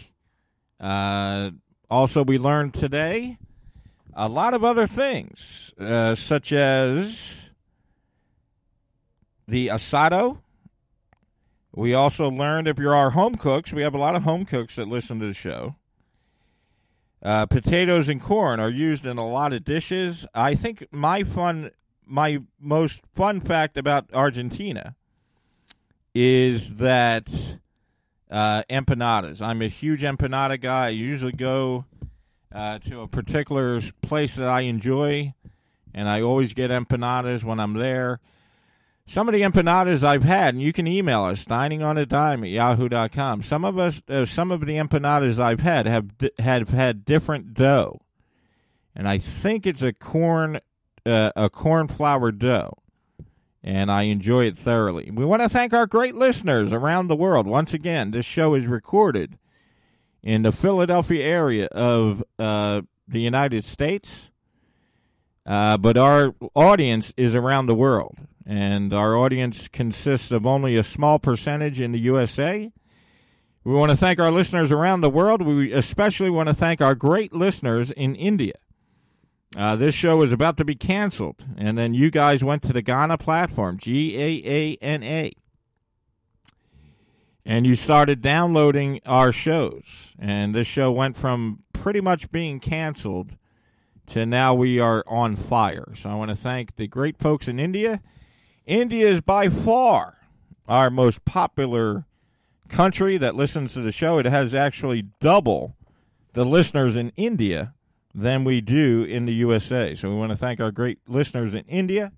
Uh, 0.80 1.52
also, 1.88 2.24
we 2.24 2.38
learned 2.38 2.74
today 2.74 3.38
a 4.12 4.28
lot 4.28 4.52
of 4.52 4.64
other 4.64 4.88
things, 4.88 5.72
uh, 5.78 6.16
such 6.16 6.52
as 6.52 7.50
the 9.46 9.68
asado. 9.68 10.40
We 11.72 11.94
also 11.94 12.28
learned 12.28 12.66
if 12.66 12.78
you're 12.80 12.96
our 12.96 13.10
home 13.10 13.36
cooks, 13.36 13.72
we 13.72 13.82
have 13.82 13.94
a 13.94 13.98
lot 13.98 14.16
of 14.16 14.24
home 14.24 14.44
cooks 14.44 14.74
that 14.74 14.88
listen 14.88 15.20
to 15.20 15.26
the 15.28 15.34
show. 15.34 15.76
Uh, 17.22 17.44
potatoes 17.44 18.08
and 18.08 18.20
corn 18.20 18.60
are 18.60 18.70
used 18.70 19.06
in 19.06 19.18
a 19.18 19.28
lot 19.28 19.52
of 19.52 19.62
dishes. 19.62 20.26
I 20.34 20.54
think 20.54 20.86
my 20.90 21.22
fun, 21.22 21.70
my 22.06 22.38
most 22.58 23.02
fun 23.14 23.40
fact 23.40 23.76
about 23.76 24.06
Argentina 24.14 24.96
is 26.14 26.76
that 26.76 27.58
uh, 28.30 28.62
empanadas. 28.70 29.42
I'm 29.42 29.60
a 29.60 29.68
huge 29.68 30.02
empanada 30.02 30.60
guy. 30.60 30.86
I 30.86 30.90
usually 30.90 31.32
go 31.32 31.84
uh, 32.52 32.78
to 32.78 33.02
a 33.02 33.08
particular 33.08 33.80
place 34.00 34.36
that 34.36 34.48
I 34.48 34.62
enjoy, 34.62 35.34
and 35.92 36.08
I 36.08 36.22
always 36.22 36.54
get 36.54 36.70
empanadas 36.70 37.44
when 37.44 37.60
I'm 37.60 37.74
there. 37.74 38.20
Some 39.10 39.28
of 39.28 39.34
the 39.34 39.40
empanadas 39.40 40.04
I've 40.04 40.22
had, 40.22 40.54
and 40.54 40.62
you 40.62 40.72
can 40.72 40.86
email 40.86 41.24
us, 41.24 41.44
dining 41.44 41.82
on 41.82 41.98
a 41.98 42.06
dime 42.06 42.44
at 42.44 42.50
yahoo.com. 42.50 43.42
Some 43.42 43.64
of 43.64 43.76
us, 43.76 44.00
uh, 44.08 44.24
some 44.24 44.52
of 44.52 44.64
the 44.66 44.74
empanadas 44.74 45.40
I've 45.40 45.60
had 45.60 45.86
have 45.86 46.10
have 46.38 46.68
had 46.68 47.04
different 47.04 47.52
dough, 47.52 48.00
and 48.94 49.08
I 49.08 49.18
think 49.18 49.66
it's 49.66 49.82
a 49.82 49.92
corn 49.92 50.60
uh, 51.04 51.32
a 51.34 51.50
corn 51.50 51.88
flour 51.88 52.30
dough 52.30 52.80
and 53.62 53.90
I 53.90 54.02
enjoy 54.02 54.46
it 54.46 54.56
thoroughly. 54.56 55.10
We 55.12 55.24
want 55.24 55.42
to 55.42 55.48
thank 55.48 55.72
our 55.72 55.86
great 55.86 56.14
listeners 56.14 56.72
around 56.72 57.08
the 57.08 57.16
world. 57.16 57.46
Once 57.46 57.74
again, 57.74 58.10
this 58.10 58.24
show 58.24 58.54
is 58.54 58.66
recorded 58.66 59.38
in 60.22 60.42
the 60.42 60.52
Philadelphia 60.52 61.24
area 61.24 61.66
of 61.66 62.22
uh, 62.38 62.82
the 63.06 63.20
United 63.20 63.64
States, 63.64 64.30
uh, 65.46 65.76
but 65.76 65.96
our 65.96 66.34
audience 66.54 67.12
is 67.16 67.34
around 67.34 67.66
the 67.66 67.74
world, 67.74 68.18
and 68.46 68.92
our 68.92 69.16
audience 69.16 69.68
consists 69.68 70.30
of 70.30 70.46
only 70.46 70.76
a 70.76 70.82
small 70.82 71.18
percentage 71.18 71.80
in 71.80 71.92
the 71.92 71.98
USA. 72.00 72.72
We 73.62 73.74
want 73.74 73.90
to 73.90 73.96
thank 73.96 74.18
our 74.18 74.30
listeners 74.30 74.72
around 74.72 75.02
the 75.02 75.10
world. 75.10 75.42
We 75.42 75.72
especially 75.72 76.30
want 76.30 76.48
to 76.48 76.54
thank 76.54 76.80
our 76.80 76.94
great 76.94 77.32
listeners 77.32 77.90
in 77.90 78.14
India. 78.14 78.54
Uh, 79.56 79.76
this 79.76 79.94
show 79.94 80.16
was 80.16 80.32
about 80.32 80.56
to 80.56 80.64
be 80.64 80.76
canceled, 80.76 81.44
and 81.56 81.76
then 81.76 81.92
you 81.92 82.10
guys 82.10 82.44
went 82.44 82.62
to 82.62 82.72
the 82.72 82.82
Gaana 82.82 83.18
platform, 83.18 83.78
G 83.78 84.16
A 84.16 84.42
A 84.46 84.76
N 84.80 85.02
A, 85.02 85.32
and 87.44 87.66
you 87.66 87.74
started 87.74 88.22
downloading 88.22 89.00
our 89.04 89.32
shows. 89.32 90.14
And 90.18 90.54
this 90.54 90.68
show 90.68 90.92
went 90.92 91.16
from 91.16 91.64
pretty 91.72 92.00
much 92.00 92.30
being 92.30 92.60
canceled 92.60 93.36
to 94.06 94.24
now 94.24 94.54
we 94.54 94.78
are 94.78 95.02
on 95.06 95.36
fire. 95.36 95.92
So 95.96 96.10
I 96.10 96.14
want 96.14 96.30
to 96.30 96.36
thank 96.36 96.76
the 96.76 96.86
great 96.86 97.18
folks 97.18 97.48
in 97.48 97.58
India. 97.58 98.00
India 98.70 99.08
is 99.08 99.20
by 99.20 99.48
far 99.48 100.16
our 100.68 100.90
most 100.90 101.24
popular 101.24 102.06
country 102.68 103.16
that 103.16 103.34
listens 103.34 103.72
to 103.72 103.80
the 103.80 103.90
show. 103.90 104.20
It 104.20 104.26
has 104.26 104.54
actually 104.54 105.02
double 105.18 105.74
the 106.34 106.44
listeners 106.44 106.94
in 106.94 107.10
India 107.16 107.74
than 108.14 108.44
we 108.44 108.60
do 108.60 109.02
in 109.02 109.26
the 109.26 109.32
USA. 109.32 109.96
So 109.96 110.08
we 110.08 110.14
want 110.14 110.30
to 110.30 110.36
thank 110.36 110.60
our 110.60 110.70
great 110.70 111.00
listeners 111.08 111.52
in 111.52 111.64
India. 111.64 112.12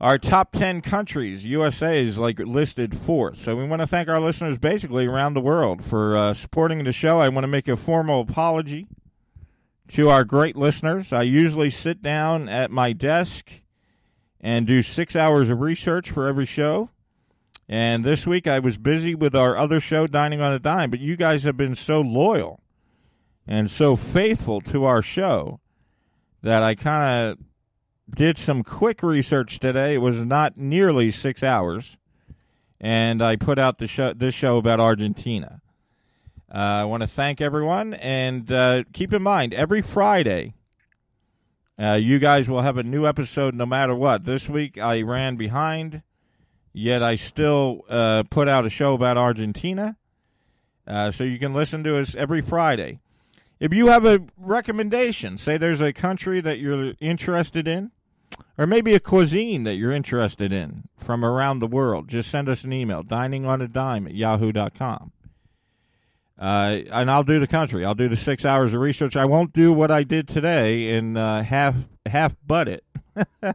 Our 0.00 0.16
top 0.16 0.52
10 0.52 0.80
countries, 0.80 1.44
USA 1.44 2.00
is 2.00 2.16
like 2.16 2.38
listed 2.38 2.96
fourth. 2.96 3.38
So 3.38 3.56
we 3.56 3.64
want 3.64 3.82
to 3.82 3.88
thank 3.88 4.08
our 4.08 4.20
listeners 4.20 4.58
basically 4.58 5.06
around 5.06 5.34
the 5.34 5.40
world 5.40 5.84
for 5.84 6.16
uh, 6.16 6.34
supporting 6.34 6.84
the 6.84 6.92
show. 6.92 7.20
I 7.20 7.28
want 7.30 7.42
to 7.42 7.48
make 7.48 7.66
a 7.66 7.76
formal 7.76 8.20
apology 8.20 8.86
to 9.88 10.08
our 10.08 10.22
great 10.22 10.54
listeners. 10.54 11.12
I 11.12 11.22
usually 11.22 11.70
sit 11.70 12.00
down 12.00 12.48
at 12.48 12.70
my 12.70 12.92
desk 12.92 13.63
and 14.44 14.66
do 14.66 14.82
six 14.82 15.16
hours 15.16 15.48
of 15.48 15.62
research 15.62 16.10
for 16.10 16.28
every 16.28 16.44
show. 16.44 16.90
And 17.66 18.04
this 18.04 18.26
week 18.26 18.46
I 18.46 18.58
was 18.58 18.76
busy 18.76 19.14
with 19.14 19.34
our 19.34 19.56
other 19.56 19.80
show, 19.80 20.06
Dining 20.06 20.42
on 20.42 20.52
a 20.52 20.58
Dime, 20.58 20.90
but 20.90 21.00
you 21.00 21.16
guys 21.16 21.44
have 21.44 21.56
been 21.56 21.74
so 21.74 22.02
loyal 22.02 22.60
and 23.46 23.70
so 23.70 23.96
faithful 23.96 24.60
to 24.60 24.84
our 24.84 25.00
show 25.00 25.60
that 26.42 26.62
I 26.62 26.74
kind 26.74 27.26
of 27.26 27.38
did 28.14 28.36
some 28.36 28.62
quick 28.62 29.02
research 29.02 29.60
today. 29.60 29.94
It 29.94 30.02
was 30.02 30.20
not 30.20 30.58
nearly 30.58 31.10
six 31.10 31.42
hours, 31.42 31.96
and 32.78 33.22
I 33.22 33.36
put 33.36 33.58
out 33.58 33.78
the 33.78 33.86
show, 33.86 34.12
this 34.12 34.34
show 34.34 34.58
about 34.58 34.78
Argentina. 34.78 35.62
Uh, 36.54 36.58
I 36.58 36.84
want 36.84 37.02
to 37.02 37.06
thank 37.06 37.40
everyone, 37.40 37.94
and 37.94 38.52
uh, 38.52 38.84
keep 38.92 39.14
in 39.14 39.22
mind 39.22 39.54
every 39.54 39.80
Friday. 39.80 40.52
Uh, 41.78 41.94
you 41.94 42.18
guys 42.18 42.48
will 42.48 42.62
have 42.62 42.76
a 42.76 42.82
new 42.82 43.06
episode 43.06 43.54
no 43.54 43.66
matter 43.66 43.94
what. 43.94 44.24
This 44.24 44.48
week 44.48 44.78
I 44.78 45.02
ran 45.02 45.36
behind, 45.36 46.02
yet 46.72 47.02
I 47.02 47.16
still 47.16 47.84
uh, 47.88 48.22
put 48.30 48.48
out 48.48 48.64
a 48.64 48.70
show 48.70 48.94
about 48.94 49.16
Argentina. 49.16 49.96
Uh, 50.86 51.10
so 51.10 51.24
you 51.24 51.38
can 51.38 51.52
listen 51.52 51.82
to 51.84 51.96
us 51.98 52.14
every 52.14 52.42
Friday. 52.42 53.00
If 53.58 53.72
you 53.72 53.88
have 53.88 54.04
a 54.04 54.20
recommendation, 54.36 55.38
say 55.38 55.56
there's 55.56 55.80
a 55.80 55.92
country 55.92 56.40
that 56.40 56.58
you're 56.58 56.94
interested 57.00 57.66
in, 57.66 57.90
or 58.58 58.66
maybe 58.66 58.94
a 58.94 59.00
cuisine 59.00 59.64
that 59.64 59.74
you're 59.74 59.92
interested 59.92 60.52
in 60.52 60.84
from 60.96 61.24
around 61.24 61.58
the 61.58 61.66
world, 61.66 62.08
just 62.08 62.30
send 62.30 62.48
us 62.48 62.64
an 62.64 62.72
email, 62.72 63.02
diningonadime 63.02 64.06
at 64.06 64.14
yahoo.com. 64.14 65.12
Uh, 66.38 66.80
and 66.90 67.10
I'll 67.10 67.22
do 67.22 67.38
the 67.38 67.46
country. 67.46 67.84
I'll 67.84 67.94
do 67.94 68.08
the 68.08 68.16
six 68.16 68.44
hours 68.44 68.74
of 68.74 68.80
research. 68.80 69.16
I 69.16 69.24
won't 69.24 69.52
do 69.52 69.72
what 69.72 69.90
I 69.90 70.02
did 70.02 70.26
today 70.26 70.96
and 70.96 71.16
uh, 71.16 71.42
half 71.42 71.76
half 72.06 72.34
butt 72.44 72.68
it. 72.68 72.84
uh, 73.42 73.52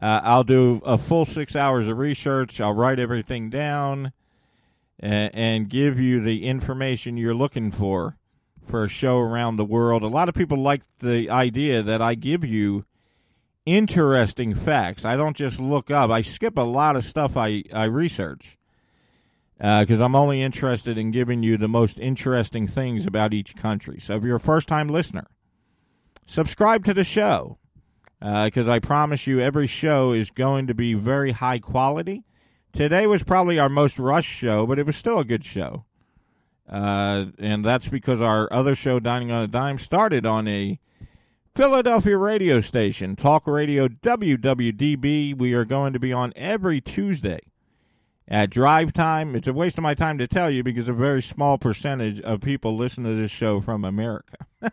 I'll 0.00 0.44
do 0.44 0.80
a 0.84 0.96
full 0.96 1.26
six 1.26 1.54
hours 1.54 1.86
of 1.86 1.98
research. 1.98 2.60
I'll 2.60 2.72
write 2.72 2.98
everything 2.98 3.50
down 3.50 4.12
and, 4.98 5.34
and 5.34 5.68
give 5.68 6.00
you 6.00 6.20
the 6.20 6.46
information 6.46 7.18
you're 7.18 7.34
looking 7.34 7.70
for 7.70 8.16
for 8.66 8.84
a 8.84 8.88
show 8.88 9.18
around 9.18 9.56
the 9.56 9.64
world. 9.64 10.02
A 10.02 10.08
lot 10.08 10.30
of 10.30 10.34
people 10.34 10.56
like 10.56 10.80
the 11.00 11.28
idea 11.28 11.82
that 11.82 12.00
I 12.00 12.14
give 12.14 12.46
you 12.46 12.86
interesting 13.66 14.54
facts. 14.54 15.04
I 15.04 15.16
don't 15.16 15.36
just 15.36 15.60
look 15.60 15.90
up. 15.90 16.10
I 16.10 16.22
skip 16.22 16.56
a 16.56 16.62
lot 16.62 16.96
of 16.96 17.04
stuff 17.04 17.36
I, 17.36 17.62
I 17.74 17.84
research 17.84 18.56
because 19.58 20.00
uh, 20.00 20.04
I'm 20.04 20.16
only 20.16 20.42
interested 20.42 20.98
in 20.98 21.10
giving 21.10 21.42
you 21.42 21.56
the 21.56 21.68
most 21.68 22.00
interesting 22.00 22.66
things 22.66 23.06
about 23.06 23.32
each 23.32 23.56
country. 23.56 24.00
So 24.00 24.16
if 24.16 24.24
you're 24.24 24.36
a 24.36 24.40
first 24.40 24.68
time 24.68 24.88
listener, 24.88 25.26
subscribe 26.26 26.84
to 26.84 26.94
the 26.94 27.04
show 27.04 27.58
because 28.18 28.68
uh, 28.68 28.72
I 28.72 28.78
promise 28.78 29.26
you 29.26 29.40
every 29.40 29.66
show 29.66 30.12
is 30.12 30.30
going 30.30 30.66
to 30.66 30.74
be 30.74 30.94
very 30.94 31.32
high 31.32 31.58
quality. 31.58 32.24
Today 32.72 33.06
was 33.06 33.22
probably 33.22 33.58
our 33.58 33.68
most 33.68 33.98
rushed 33.98 34.30
show, 34.30 34.66
but 34.66 34.78
it 34.78 34.86
was 34.86 34.96
still 34.96 35.18
a 35.18 35.24
good 35.24 35.44
show. 35.44 35.84
Uh, 36.68 37.26
and 37.38 37.64
that's 37.64 37.88
because 37.88 38.20
our 38.20 38.50
other 38.52 38.74
show, 38.74 38.98
Dining 38.98 39.30
on 39.30 39.44
a 39.44 39.48
Dime, 39.48 39.78
started 39.78 40.24
on 40.24 40.48
a 40.48 40.80
Philadelphia 41.54 42.16
radio 42.16 42.60
station, 42.60 43.14
Talk 43.14 43.46
Radio 43.46 43.86
WWDB. 43.86 45.36
We 45.36 45.52
are 45.52 45.64
going 45.64 45.92
to 45.92 46.00
be 46.00 46.12
on 46.12 46.32
every 46.34 46.80
Tuesday 46.80 47.40
at 48.28 48.50
drive 48.50 48.92
time. 48.92 49.34
It's 49.34 49.48
a 49.48 49.52
waste 49.52 49.78
of 49.78 49.82
my 49.82 49.94
time 49.94 50.18
to 50.18 50.26
tell 50.26 50.50
you 50.50 50.62
because 50.62 50.88
a 50.88 50.92
very 50.92 51.22
small 51.22 51.58
percentage 51.58 52.20
of 52.20 52.40
people 52.40 52.76
listen 52.76 53.04
to 53.04 53.14
this 53.14 53.30
show 53.30 53.60
from 53.60 53.84
America. 53.84 54.36
so 54.62 54.70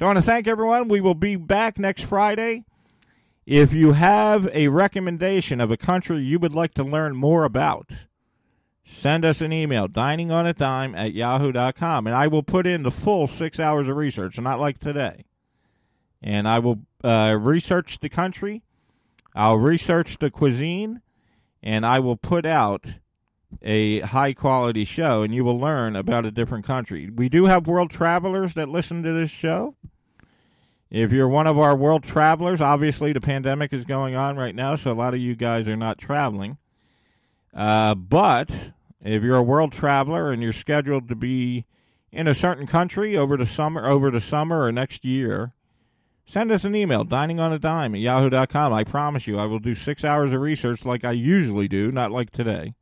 I 0.00 0.04
want 0.04 0.18
to 0.18 0.22
thank 0.22 0.48
everyone. 0.48 0.88
We 0.88 1.00
will 1.00 1.14
be 1.14 1.36
back 1.36 1.78
next 1.78 2.04
Friday. 2.04 2.64
If 3.46 3.72
you 3.72 3.92
have 3.92 4.48
a 4.52 4.68
recommendation 4.68 5.60
of 5.60 5.70
a 5.70 5.76
country 5.76 6.18
you 6.18 6.38
would 6.38 6.54
like 6.54 6.74
to 6.74 6.84
learn 6.84 7.16
more 7.16 7.44
about, 7.44 7.90
send 8.84 9.24
us 9.24 9.40
an 9.40 9.52
email, 9.52 9.88
diningonadime 9.88 10.96
at 10.96 11.12
yahoo.com, 11.12 12.06
and 12.06 12.14
I 12.14 12.28
will 12.28 12.44
put 12.44 12.66
in 12.66 12.84
the 12.84 12.92
full 12.92 13.26
six 13.26 13.58
hours 13.58 13.88
of 13.88 13.96
research, 13.96 14.38
not 14.38 14.60
like 14.60 14.78
today. 14.78 15.24
And 16.22 16.46
I 16.46 16.60
will 16.60 16.82
uh, 17.02 17.36
research 17.40 17.98
the 17.98 18.08
country, 18.08 18.62
I'll 19.34 19.56
research 19.56 20.18
the 20.18 20.30
cuisine, 20.30 21.00
and 21.62 21.86
I 21.86 22.00
will 22.00 22.16
put 22.16 22.44
out 22.44 22.84
a 23.60 24.00
high 24.00 24.32
quality 24.32 24.84
show, 24.84 25.22
and 25.22 25.34
you 25.34 25.44
will 25.44 25.58
learn 25.58 25.94
about 25.94 26.26
a 26.26 26.30
different 26.30 26.64
country. 26.64 27.10
We 27.10 27.28
do 27.28 27.44
have 27.44 27.66
world 27.66 27.90
travelers 27.90 28.54
that 28.54 28.68
listen 28.68 29.02
to 29.02 29.12
this 29.12 29.30
show. 29.30 29.76
If 30.90 31.12
you're 31.12 31.28
one 31.28 31.46
of 31.46 31.58
our 31.58 31.76
world 31.76 32.02
travelers, 32.02 32.60
obviously 32.60 33.12
the 33.12 33.20
pandemic 33.20 33.72
is 33.72 33.84
going 33.84 34.14
on 34.14 34.36
right 34.36 34.54
now, 34.54 34.76
so 34.76 34.92
a 34.92 34.94
lot 34.94 35.14
of 35.14 35.20
you 35.20 35.34
guys 35.34 35.68
are 35.68 35.76
not 35.76 35.98
traveling. 35.98 36.58
Uh, 37.54 37.94
but 37.94 38.72
if 39.02 39.22
you're 39.22 39.36
a 39.36 39.42
world 39.42 39.72
traveler 39.72 40.32
and 40.32 40.42
you're 40.42 40.52
scheduled 40.52 41.08
to 41.08 41.14
be 41.14 41.66
in 42.10 42.26
a 42.26 42.34
certain 42.34 42.66
country 42.66 43.16
over 43.16 43.36
the 43.36 43.46
summer, 43.46 43.86
over 43.88 44.10
the 44.10 44.20
summer 44.20 44.64
or 44.64 44.72
next 44.72 45.04
year, 45.04 45.54
send 46.26 46.50
us 46.50 46.64
an 46.64 46.74
email, 46.74 47.04
dining 47.04 47.40
on 47.40 47.52
a 47.52 47.58
dime 47.58 47.94
at 47.94 48.00
yahoo.com. 48.00 48.72
I 48.72 48.84
promise 48.84 49.26
you, 49.26 49.38
I 49.38 49.46
will 49.46 49.58
do 49.58 49.74
six 49.74 50.04
hours 50.04 50.32
of 50.32 50.40
research 50.40 50.84
like 50.84 51.04
I 51.04 51.12
usually 51.12 51.68
do, 51.68 51.92
not 51.92 52.12
like 52.12 52.30
today. 52.30 52.74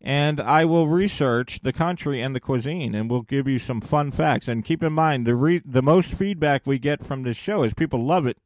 And 0.00 0.40
I 0.40 0.64
will 0.64 0.86
research 0.86 1.60
the 1.60 1.72
country 1.72 2.22
and 2.22 2.34
the 2.34 2.40
cuisine, 2.40 2.94
and 2.94 3.10
we'll 3.10 3.22
give 3.22 3.48
you 3.48 3.58
some 3.58 3.80
fun 3.80 4.12
facts. 4.12 4.46
And 4.46 4.64
keep 4.64 4.84
in 4.84 4.92
mind, 4.92 5.26
the 5.26 5.34
re- 5.34 5.62
the 5.64 5.82
most 5.82 6.14
feedback 6.14 6.66
we 6.66 6.78
get 6.78 7.04
from 7.04 7.24
this 7.24 7.36
show 7.36 7.64
is 7.64 7.74
people 7.74 8.04
love 8.04 8.26
it 8.26 8.38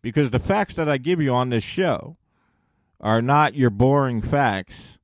because 0.00 0.30
the 0.30 0.38
facts 0.38 0.74
that 0.74 0.88
I 0.88 0.98
give 0.98 1.20
you 1.20 1.32
on 1.34 1.48
this 1.48 1.64
show 1.64 2.16
are 3.00 3.20
not 3.20 3.54
your 3.54 3.70
boring 3.70 4.22
facts. 4.22 4.98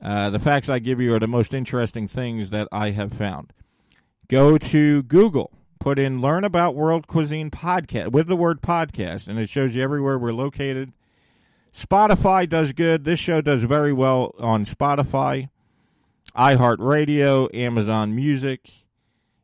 Uh, 0.00 0.30
the 0.30 0.38
facts 0.38 0.68
I 0.68 0.78
give 0.78 1.00
you 1.00 1.14
are 1.14 1.20
the 1.20 1.28
most 1.28 1.52
interesting 1.52 2.08
things 2.08 2.50
that 2.50 2.66
I 2.72 2.90
have 2.90 3.12
found. 3.12 3.52
Go 4.28 4.56
to 4.56 5.02
Google, 5.02 5.52
put 5.82 5.98
in 5.98 6.20
Learn 6.20 6.44
About 6.44 6.76
World 6.76 7.08
Cuisine 7.08 7.50
Podcast 7.50 8.12
with 8.12 8.28
the 8.28 8.36
word 8.36 8.62
podcast, 8.62 9.26
and 9.26 9.36
it 9.36 9.48
shows 9.48 9.74
you 9.74 9.82
everywhere 9.82 10.16
we're 10.16 10.32
located. 10.32 10.92
Spotify 11.76 12.48
does 12.48 12.72
good. 12.72 13.02
This 13.02 13.18
show 13.18 13.40
does 13.40 13.64
very 13.64 13.92
well 13.92 14.32
on 14.38 14.64
Spotify, 14.64 15.48
iHeartRadio, 16.36 17.52
Amazon 17.52 18.14
Music, 18.14 18.70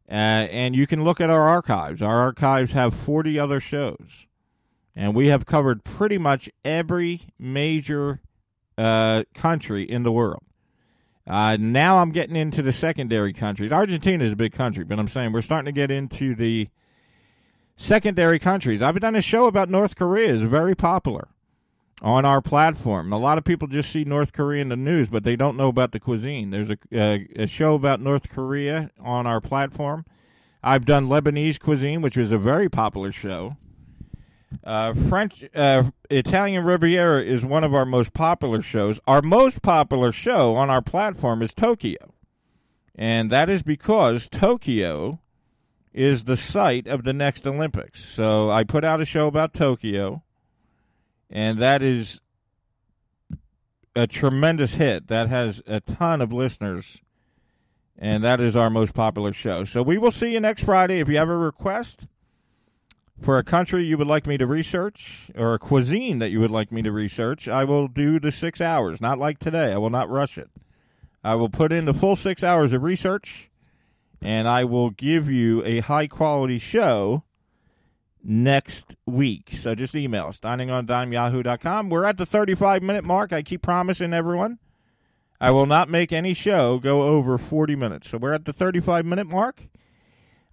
uh, 0.09 0.12
and 0.12 0.77
you 0.77 0.87
can 0.87 1.03
look 1.03 1.20
at 1.20 1.29
our 1.29 1.48
archives. 1.48 2.01
Our 2.03 2.20
archives 2.20 2.70
have 2.70 2.94
40 2.94 3.37
other 3.40 3.59
shows 3.59 4.27
and 4.94 5.14
we 5.14 5.29
have 5.29 5.46
covered 5.46 5.83
pretty 5.85 6.18
much 6.18 6.51
every 6.64 7.22
major 7.38 8.20
uh, 8.77 9.24
country 9.35 9.83
in 9.83 10.05
the 10.05 10.12
world. 10.12 10.42
Uh, 11.29 11.59
now 11.61 11.99
I'm 11.99 12.11
getting 12.11 12.37
into 12.37 12.62
the 12.62 12.73
secondary 12.73 13.35
countries. 13.35 13.71
Argentina 13.71 14.25
is 14.25 14.33
a 14.33 14.37
big 14.37 14.53
country, 14.53 14.85
but 14.85 14.99
I'm 14.99 15.09
saying 15.09 15.33
we're 15.33 15.43
starting 15.43 15.67
to 15.67 15.73
get 15.73 15.91
into 15.91 16.35
the 16.35 16.69
secondary 17.77 18.38
countries. 18.38 18.81
I've 18.81 18.99
done 18.99 19.14
a 19.14 19.21
show 19.21 19.47
about 19.47 19.69
North 19.69 19.95
Korea. 19.95 20.35
It's 20.35 20.45
very 20.45 20.75
popular 20.75 21.29
on 22.01 22.25
our 22.25 22.41
platform. 22.41 23.12
A 23.12 23.19
lot 23.19 23.37
of 23.37 23.45
people 23.45 23.69
just 23.69 23.93
see 23.93 24.05
North 24.05 24.33
Korea 24.33 24.62
in 24.62 24.71
the 24.71 24.77
news, 24.77 25.11
but 25.11 25.23
they 25.23 25.37
don't 25.37 25.59
know 25.59 25.69
about 25.69 25.93
the 25.93 26.01
cuisine. 26.01 26.49
There's 26.49 26.71
a, 26.71 26.79
a, 26.93 27.29
a 27.37 27.47
show 27.47 27.75
about 27.75 28.01
North 28.01 28.31
Korea 28.31 28.91
on 28.99 29.27
our 29.27 29.41
platform. 29.41 30.07
I've 30.62 30.87
done 30.87 31.09
Lebanese 31.09 31.61
cuisine, 31.61 32.01
which 32.01 32.17
was 32.17 32.33
a 32.33 32.38
very 32.38 32.71
popular 32.71 33.12
show. 33.12 33.57
Uh, 34.68 34.92
French 34.92 35.42
uh, 35.54 35.85
Italian 36.11 36.62
Riviera 36.62 37.22
is 37.22 37.42
one 37.42 37.64
of 37.64 37.72
our 37.72 37.87
most 37.87 38.12
popular 38.12 38.61
shows. 38.61 39.00
Our 39.07 39.22
most 39.22 39.62
popular 39.62 40.12
show 40.12 40.57
on 40.57 40.68
our 40.68 40.83
platform 40.83 41.40
is 41.40 41.54
Tokyo, 41.54 42.12
and 42.94 43.31
that 43.31 43.48
is 43.48 43.62
because 43.62 44.28
Tokyo 44.28 45.20
is 45.94 46.24
the 46.24 46.37
site 46.37 46.87
of 46.87 47.05
the 47.05 47.14
next 47.14 47.47
Olympics. 47.47 48.05
So 48.05 48.51
I 48.51 48.62
put 48.62 48.84
out 48.84 49.01
a 49.01 49.07
show 49.07 49.26
about 49.26 49.55
Tokyo, 49.55 50.22
and 51.30 51.59
that 51.61 51.82
is 51.82 52.20
a 53.97 54.07
tremendous 54.07 54.74
hit. 54.74 55.07
That 55.07 55.30
has 55.30 55.62
a 55.66 55.80
ton 55.80 56.20
of 56.20 56.30
listeners, 56.30 57.01
and 57.97 58.22
that 58.22 58.38
is 58.38 58.55
our 58.55 58.68
most 58.68 58.93
popular 58.93 59.32
show. 59.32 59.64
So 59.64 59.82
we 59.82 59.97
will 59.97 60.12
see 60.12 60.34
you 60.34 60.40
next 60.40 60.64
Friday. 60.64 61.01
If 61.01 61.09
you 61.09 61.16
have 61.16 61.30
a 61.30 61.38
request 61.38 62.07
for 63.21 63.39
a 63.39 63.45
country 63.45 63.83
you 63.83 63.99
would 63.99 64.07
like 64.07 64.27
me 64.27 64.39
to 64.39 64.47
research 64.47 65.31
or 65.37 65.55
a 65.55 65.59
cuisine 65.59 66.19
that 66.19 66.31
you 66.31 66.41
would 66.41 66.51
like 66.51 66.71
me 66.71 66.83
to 66.83 66.93
research, 66.93 67.49
I 67.49 67.64
will 67.64 67.89
do 67.89 68.19
the 68.21 68.33
six 68.33 68.61
hours, 68.61 69.01
not 69.01 69.19
like 69.19 69.39
today. 69.39 69.73
I 69.73 69.79
will 69.79 69.91
not 69.91 70.09
rush 70.09 70.39
it. 70.39 70.51
I 71.25 71.35
will 71.35 71.49
put 71.49 71.73
in 71.73 71.85
the 71.85 71.95
full 71.95 72.16
six 72.16 72.45
hours 72.45 72.73
of 72.73 72.83
research 72.83 73.51
and 74.23 74.49
I 74.49 74.64
will 74.64 74.91
give 74.91 75.31
you 75.31 75.64
a 75.64 75.81
high 75.81 76.07
quality 76.07 76.59
show 76.59 77.25
next 78.23 78.97
week. 79.07 79.51
So 79.57 79.75
just 79.75 79.95
email 79.95 80.27
us, 80.27 80.39
diningondimeyahoo.com. 80.39 81.91
We're 81.91 82.05
at 82.05 82.16
the 82.16 82.27
35 82.27 82.83
minute 82.83 83.05
mark. 83.05 83.33
I 83.33 83.43
keep 83.43 83.62
promising 83.62 84.12
everyone 84.12 84.59
I 85.41 85.51
will 85.51 85.66
not 85.66 85.89
make 85.89 86.12
any 86.12 86.35
show 86.35 86.79
go 86.79 87.03
over 87.03 87.39
40 87.39 87.77
minutes. 87.77 88.11
So 88.11 88.19
we're 88.19 88.33
at 88.33 88.45
the 88.45 88.53
35 88.53 89.07
minute 89.07 89.27
mark. 89.27 89.62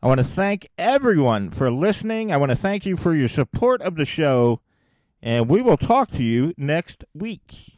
I 0.05 0.07
want 0.07 0.19
to 0.19 0.23
thank 0.23 0.69
everyone 0.77 1.49
for 1.49 1.71
listening. 1.71 2.31
I 2.31 2.37
want 2.37 2.51
to 2.51 2.55
thank 2.55 2.85
you 2.85 2.95
for 2.95 3.15
your 3.15 3.27
support 3.27 3.81
of 3.81 3.95
the 3.95 4.05
show, 4.05 4.61
and 5.19 5.49
we 5.49 5.63
will 5.63 5.77
talk 5.77 6.11
to 6.11 6.21
you 6.21 6.53
next 6.57 7.03
week. 7.15 7.74